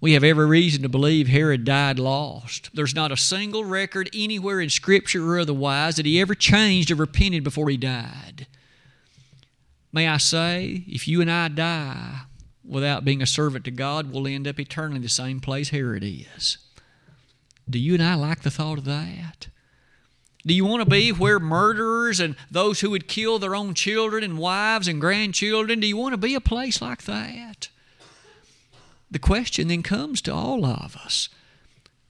We 0.00 0.12
have 0.12 0.24
every 0.24 0.46
reason 0.46 0.82
to 0.82 0.88
believe 0.88 1.28
Herod 1.28 1.64
died 1.64 1.98
lost. 1.98 2.70
There's 2.74 2.94
not 2.94 3.12
a 3.12 3.16
single 3.16 3.64
record 3.64 4.10
anywhere 4.14 4.60
in 4.60 4.68
Scripture 4.68 5.26
or 5.26 5.38
otherwise 5.38 5.96
that 5.96 6.06
he 6.06 6.20
ever 6.20 6.34
changed 6.34 6.90
or 6.90 6.96
repented 6.96 7.42
before 7.42 7.70
he 7.70 7.76
died. 7.76 8.46
May 9.92 10.08
I 10.08 10.18
say, 10.18 10.84
if 10.88 11.08
you 11.08 11.20
and 11.20 11.30
I 11.30 11.48
die 11.48 12.22
without 12.64 13.04
being 13.04 13.22
a 13.22 13.26
servant 13.26 13.64
to 13.64 13.70
God, 13.70 14.12
we'll 14.12 14.26
end 14.26 14.48
up 14.48 14.58
eternally 14.58 15.00
the 15.00 15.08
same 15.08 15.40
place 15.40 15.70
Herod 15.70 16.02
is. 16.04 16.58
Do 17.70 17.78
you 17.78 17.94
and 17.94 18.02
I 18.02 18.14
like 18.14 18.42
the 18.42 18.50
thought 18.50 18.78
of 18.78 18.84
that? 18.84 19.48
Do 20.46 20.52
you 20.52 20.66
want 20.66 20.82
to 20.82 20.90
be 20.90 21.10
where 21.10 21.40
murderers 21.40 22.20
and 22.20 22.36
those 22.50 22.80
who 22.80 22.90
would 22.90 23.08
kill 23.08 23.38
their 23.38 23.54
own 23.54 23.72
children 23.72 24.22
and 24.22 24.36
wives 24.36 24.88
and 24.88 25.00
grandchildren, 25.00 25.80
do 25.80 25.86
you 25.86 25.96
want 25.96 26.12
to 26.12 26.18
be 26.18 26.34
a 26.34 26.40
place 26.40 26.82
like 26.82 27.04
that? 27.04 27.68
The 29.14 29.18
question 29.18 29.68
then 29.68 29.82
comes 29.82 30.20
to 30.22 30.34
all 30.34 30.66
of 30.66 30.96
us. 30.96 31.30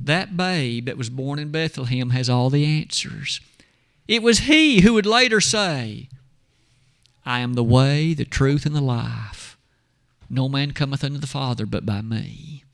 That 0.00 0.36
babe 0.36 0.86
that 0.86 0.98
was 0.98 1.10
born 1.10 1.38
in 1.38 1.50
Bethlehem 1.50 2.10
has 2.10 2.28
all 2.28 2.50
the 2.50 2.64
answers. 2.64 3.40
It 4.08 4.22
was 4.22 4.40
he 4.40 4.80
who 4.80 4.94
would 4.94 5.06
later 5.06 5.40
say, 5.40 6.08
I 7.24 7.40
am 7.40 7.54
the 7.54 7.62
way, 7.62 8.14
the 8.14 8.24
truth, 8.24 8.66
and 8.66 8.74
the 8.74 8.80
life. 8.80 9.56
No 10.28 10.48
man 10.48 10.72
cometh 10.72 11.04
unto 11.04 11.18
the 11.18 11.26
Father 11.26 11.66
but 11.66 11.86
by 11.86 12.00
me. 12.00 12.64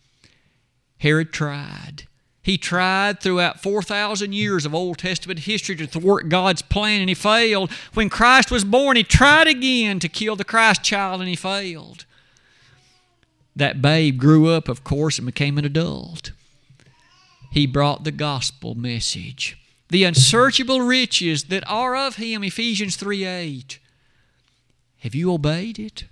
Herod 0.99 1.33
tried. 1.33 2.07
He 2.43 2.57
tried 2.57 3.21
throughout 3.21 3.62
4,000 3.62 4.33
years 4.33 4.64
of 4.64 4.75
Old 4.75 4.99
Testament 4.99 5.40
history 5.40 5.77
to 5.77 5.87
thwart 5.87 6.29
God's 6.29 6.62
plan, 6.62 7.01
and 7.01 7.09
he 7.09 7.14
failed. 7.14 7.71
When 7.95 8.09
Christ 8.09 8.51
was 8.51 8.64
born, 8.64 8.97
he 8.97 9.03
tried 9.03 9.47
again 9.47 9.99
to 10.01 10.09
kill 10.09 10.37
the 10.37 10.45
Christ 10.45 10.83
child, 10.83 11.21
and 11.21 11.29
he 11.29 11.37
failed. 11.37 12.07
That 13.61 13.83
babe 13.83 14.16
grew 14.16 14.49
up, 14.49 14.70
of 14.70 14.85
course, 14.85 15.18
and 15.18 15.27
became 15.27 15.59
an 15.59 15.66
adult. 15.66 16.33
He 17.53 17.66
brought 17.66 18.05
the 18.05 18.11
gospel 18.11 18.75
message, 18.75 19.59
the 19.90 20.03
unsearchable 20.03 20.81
riches 20.81 21.44
that 21.44 21.62
are 21.68 21.94
of 21.94 22.16
him, 22.16 22.42
Ephesians 22.42 22.96
3 22.96 23.27
8. 23.27 23.79
Have 25.01 25.14
you 25.14 25.31
obeyed 25.31 25.79
it? 25.79 26.05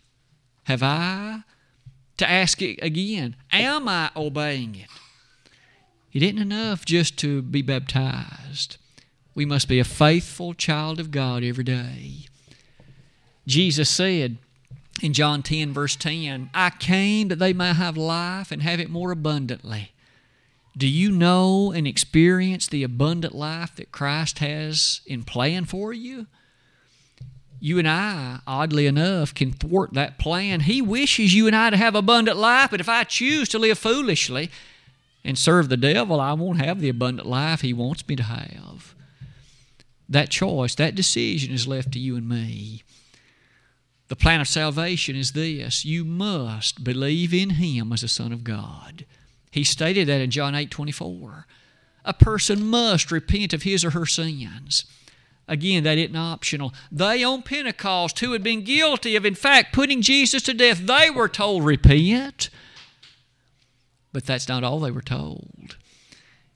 Have 0.65 0.83
I? 0.83 1.45
To 2.19 2.29
ask 2.29 2.61
it 2.61 2.81
again, 2.83 3.35
am 3.51 3.89
I 3.89 4.11
obeying 4.15 4.75
it? 4.75 4.91
It 6.13 6.23
isn't 6.23 6.37
enough 6.37 6.85
just 6.85 7.17
to 7.21 7.41
be 7.41 7.63
baptized. 7.63 8.77
We 9.35 9.47
must 9.47 9.69
be 9.69 9.79
a 9.79 9.85
faithful 9.85 10.53
child 10.53 11.01
of 11.01 11.11
God 11.11 11.43
every 11.43 11.65
day. 11.65 12.27
Jesus 13.47 13.89
said 13.89 14.37
in 15.01 15.13
John 15.13 15.43
10, 15.43 15.73
verse 15.73 15.97
10, 15.97 16.51
I 16.55 16.71
came 16.71 17.29
that 17.29 17.39
they 17.39 17.53
might 17.53 17.75
have 17.75 17.97
life 17.97 18.51
and 18.51 18.63
have 18.63 18.81
it 18.81 18.91
more 18.91 19.11
abundantly. 19.11 19.93
Do 20.77 20.87
you 20.87 21.11
know 21.11 21.73
and 21.73 21.87
experience 21.87 22.67
the 22.67 22.85
abundant 22.85 23.35
life 23.35 23.75
that 23.77 23.93
Christ 23.93 24.39
has 24.39 25.01
in 25.07 25.25
plan 25.25 25.65
for 25.65 25.93
you? 25.93 26.27
You 27.61 27.79
and 27.79 27.89
I, 27.89 28.39
oddly 28.47 28.87
enough, 28.87 29.35
can 29.35 29.51
thwart 29.51 29.95
that 29.95 30.19
plan. 30.19 30.61
He 30.61 30.81
wishes 30.81 31.35
you 31.35 31.49
and 31.49 31.57
I 31.57 31.71
to 31.71 31.77
have 31.77 31.97
abundant 31.97 32.37
life, 32.37 32.71
but 32.71 32.81
if 32.81 32.89
I 32.89 33.03
choose 33.03 33.49
to 33.49 33.59
live 33.59 33.79
foolishly, 33.79 34.51
and 35.25 35.37
serve 35.37 35.69
the 35.69 35.77
devil, 35.77 36.21
I 36.21 36.33
won't 36.33 36.65
have 36.65 36.81
the 36.81 36.89
abundant 36.89 37.29
life 37.29 37.61
he 37.61 37.73
wants 37.73 38.07
me 38.09 38.17
to 38.17 38.23
have. 38.23 38.95
That 40.09 40.31
choice, 40.31 40.75
that 40.77 40.95
decision 40.95 41.53
is 41.53 41.69
left 41.69 41.93
to 41.93 41.99
you 41.99 42.17
and 42.17 42.29
me. 42.29 42.83
The 44.09 44.17
plan 44.17 44.41
of 44.41 44.49
salvation 44.49 45.17
is 45.17 45.33
this 45.33 45.85
you 45.85 46.05
must 46.05 46.83
believe 46.83 47.33
in 47.33 47.51
him 47.51 47.93
as 47.93 48.03
a 48.03 48.09
Son 48.09 48.33
of 48.33 48.45
God. 48.45 49.05
He 49.51 49.65
stated 49.65 50.09
that 50.09 50.21
in 50.21 50.31
John 50.31 50.55
8 50.55 50.71
24. 50.71 51.47
A 52.05 52.15
person 52.15 52.67
must 52.67 53.11
repent 53.11 53.53
of 53.53 53.65
his 53.65 53.85
or 53.85 53.91
her 53.91 54.07
sins. 54.07 54.85
Again, 55.47 55.85
that 55.85 55.99
isn't 55.99 56.17
optional. 56.17 56.75
They 56.93 57.25
on 57.25 57.43
Pentecost, 57.43 58.19
who 58.21 58.33
had 58.33 58.43
been 58.43 58.65
guilty 58.65 59.17
of, 59.17 59.25
in 59.25 59.35
fact, 59.35 59.73
putting 59.73 60.03
Jesus 60.03 60.43
to 60.45 60.55
death, 60.55 60.79
they 60.79 61.11
were 61.11 61.29
told, 61.29 61.65
repent. 61.65 62.51
But 64.13 64.27
that's 64.27 64.49
not 64.49 64.65
all 64.65 64.81
they 64.81 64.91
were 64.91 65.03
told. 65.03 65.77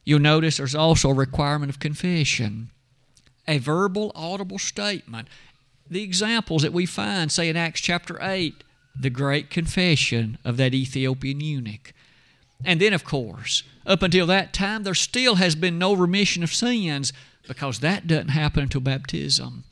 You'll 0.04 0.20
notice 0.20 0.56
there's 0.56 0.74
also 0.74 1.10
a 1.10 1.14
requirement 1.14 1.70
of 1.70 1.78
confession, 1.78 2.70
a 3.48 3.58
verbal, 3.58 4.12
audible 4.14 4.58
statement. 4.58 5.28
The 5.88 6.02
examples 6.02 6.62
that 6.62 6.72
we 6.72 6.86
find, 6.86 7.30
say 7.30 7.48
in 7.48 7.56
Acts 7.56 7.80
chapter 7.80 8.18
8, 8.20 8.64
the 8.98 9.10
great 9.10 9.50
confession 9.50 10.38
of 10.44 10.56
that 10.56 10.74
Ethiopian 10.74 11.40
eunuch. 11.40 11.92
And 12.64 12.80
then, 12.80 12.92
of 12.92 13.04
course, 13.04 13.62
up 13.86 14.02
until 14.02 14.26
that 14.26 14.52
time, 14.52 14.84
there 14.84 14.94
still 14.94 15.36
has 15.36 15.54
been 15.54 15.78
no 15.78 15.94
remission 15.94 16.42
of 16.42 16.54
sins 16.54 17.12
because 17.48 17.80
that 17.80 18.06
doesn't 18.06 18.28
happen 18.28 18.64
until 18.64 18.80
baptism. 18.80 19.64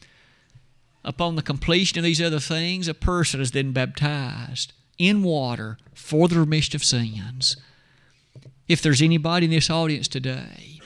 Upon 1.05 1.37
the 1.37 1.43
completion 1.43 1.99
of 1.99 2.05
these 2.05 2.21
other 2.21 2.41
things, 2.41 2.89
a 2.89 2.95
person 2.95 3.41
is 3.41 3.53
then 3.53 3.73
baptized 3.73 4.73
in 4.99 5.23
water 5.23 5.79
for 5.95 6.29
the 6.29 6.39
remission 6.39 6.77
of 6.77 6.85
sins 6.85 7.57
if 8.71 8.81
there's 8.81 9.03
anybody 9.03 9.47
in 9.47 9.51
this 9.51 9.69
audience 9.69 10.07
today 10.07 10.81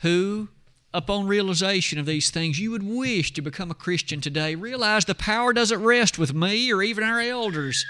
who, 0.00 0.48
upon 0.96 1.26
realization 1.26 1.98
of 1.98 2.06
these 2.06 2.30
things, 2.30 2.58
you 2.58 2.70
would 2.70 2.82
wish 2.82 3.30
to 3.34 3.42
become 3.42 3.70
a 3.70 3.74
Christian 3.74 4.18
today, 4.18 4.54
realize 4.54 5.04
the 5.04 5.14
power 5.14 5.52
doesn't 5.52 5.82
rest 5.82 6.18
with 6.18 6.32
me 6.32 6.72
or 6.72 6.82
even 6.82 7.04
our 7.04 7.20
elders. 7.20 7.84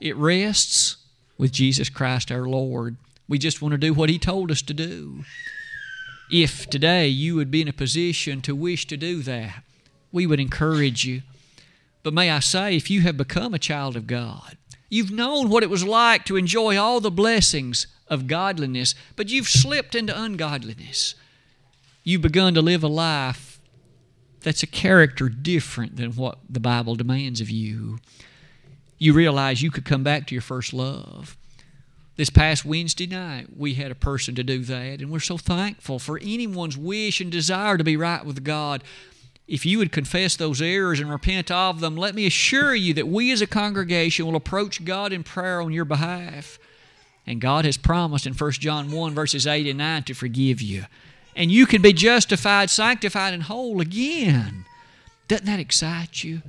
It 0.00 0.16
rests 0.16 0.96
with 1.36 1.50
Jesus 1.50 1.88
Christ 1.88 2.30
our 2.30 2.46
Lord. 2.46 2.96
We 3.28 3.36
just 3.36 3.60
want 3.60 3.72
to 3.72 3.78
do 3.78 3.92
what 3.92 4.10
He 4.10 4.18
told 4.18 4.52
us 4.52 4.62
to 4.62 4.72
do. 4.72 5.24
If 6.30 6.70
today 6.70 7.08
you 7.08 7.34
would 7.34 7.50
be 7.50 7.62
in 7.62 7.68
a 7.68 7.72
position 7.72 8.40
to 8.42 8.54
wish 8.54 8.86
to 8.86 8.96
do 8.96 9.22
that, 9.22 9.64
we 10.12 10.24
would 10.24 10.38
encourage 10.38 11.04
you. 11.04 11.22
But 12.04 12.14
may 12.14 12.30
I 12.30 12.38
say, 12.38 12.76
if 12.76 12.90
you 12.90 13.00
have 13.00 13.16
become 13.16 13.54
a 13.54 13.58
child 13.58 13.96
of 13.96 14.06
God, 14.06 14.56
you've 14.88 15.10
known 15.10 15.48
what 15.48 15.64
it 15.64 15.70
was 15.70 15.82
like 15.82 16.24
to 16.26 16.36
enjoy 16.36 16.78
all 16.78 17.00
the 17.00 17.10
blessings 17.10 17.88
of 18.06 18.28
godliness, 18.28 18.94
but 19.16 19.30
you've 19.30 19.48
slipped 19.48 19.96
into 19.96 20.18
ungodliness. 20.18 21.16
You've 22.02 22.22
begun 22.22 22.54
to 22.54 22.62
live 22.62 22.82
a 22.82 22.88
life 22.88 23.60
that's 24.40 24.62
a 24.62 24.66
character 24.66 25.28
different 25.28 25.96
than 25.96 26.12
what 26.12 26.38
the 26.48 26.60
Bible 26.60 26.94
demands 26.94 27.40
of 27.40 27.50
you. 27.50 27.98
You 28.98 29.12
realize 29.12 29.62
you 29.62 29.70
could 29.70 29.84
come 29.84 30.02
back 30.02 30.26
to 30.26 30.34
your 30.34 30.42
first 30.42 30.72
love. 30.72 31.36
This 32.16 32.30
past 32.30 32.64
Wednesday 32.64 33.06
night, 33.06 33.48
we 33.56 33.74
had 33.74 33.90
a 33.90 33.94
person 33.94 34.34
to 34.34 34.42
do 34.42 34.62
that, 34.64 35.00
and 35.00 35.10
we're 35.10 35.20
so 35.20 35.38
thankful 35.38 35.98
for 35.98 36.18
anyone's 36.18 36.76
wish 36.76 37.20
and 37.20 37.32
desire 37.32 37.78
to 37.78 37.84
be 37.84 37.96
right 37.96 38.24
with 38.24 38.44
God. 38.44 38.84
If 39.48 39.64
you 39.64 39.78
would 39.78 39.90
confess 39.90 40.36
those 40.36 40.60
errors 40.60 41.00
and 41.00 41.10
repent 41.10 41.50
of 41.50 41.80
them, 41.80 41.96
let 41.96 42.14
me 42.14 42.26
assure 42.26 42.74
you 42.74 42.94
that 42.94 43.08
we 43.08 43.32
as 43.32 43.40
a 43.40 43.46
congregation 43.46 44.26
will 44.26 44.36
approach 44.36 44.84
God 44.84 45.12
in 45.12 45.22
prayer 45.22 45.60
on 45.60 45.72
your 45.72 45.86
behalf. 45.86 46.58
And 47.26 47.40
God 47.40 47.64
has 47.64 47.76
promised 47.76 48.26
in 48.26 48.34
1 48.34 48.52
John 48.52 48.90
1, 48.90 49.14
verses 49.14 49.46
8 49.46 49.66
and 49.66 49.78
9 49.78 50.02
to 50.04 50.14
forgive 50.14 50.60
you. 50.60 50.84
And 51.36 51.50
you 51.50 51.66
can 51.66 51.82
be 51.82 51.92
justified, 51.92 52.70
sanctified, 52.70 53.34
and 53.34 53.44
whole 53.44 53.80
again. 53.80 54.64
Doesn't 55.28 55.46
that 55.46 55.60
excite 55.60 56.24
you? 56.24 56.42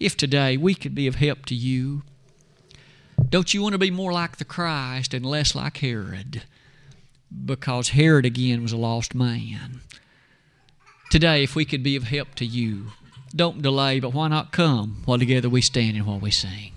If 0.00 0.16
today 0.16 0.56
we 0.56 0.74
could 0.74 0.94
be 0.94 1.06
of 1.06 1.16
help 1.16 1.46
to 1.46 1.54
you, 1.54 2.02
don't 3.28 3.52
you 3.52 3.62
want 3.62 3.72
to 3.72 3.78
be 3.78 3.90
more 3.90 4.12
like 4.12 4.36
the 4.36 4.44
Christ 4.44 5.14
and 5.14 5.24
less 5.24 5.54
like 5.54 5.78
Herod? 5.78 6.42
Because 7.44 7.90
Herod 7.90 8.26
again 8.26 8.62
was 8.62 8.72
a 8.72 8.76
lost 8.76 9.14
man. 9.14 9.80
Today, 11.10 11.42
if 11.42 11.54
we 11.54 11.64
could 11.64 11.82
be 11.82 11.96
of 11.96 12.04
help 12.04 12.34
to 12.36 12.44
you, 12.44 12.92
don't 13.34 13.62
delay, 13.62 14.00
but 14.00 14.14
why 14.14 14.28
not 14.28 14.52
come 14.52 15.02
while 15.04 15.18
together 15.18 15.48
we 15.48 15.60
stand 15.60 15.96
and 15.96 16.06
while 16.06 16.18
we 16.18 16.30
sing? 16.30 16.72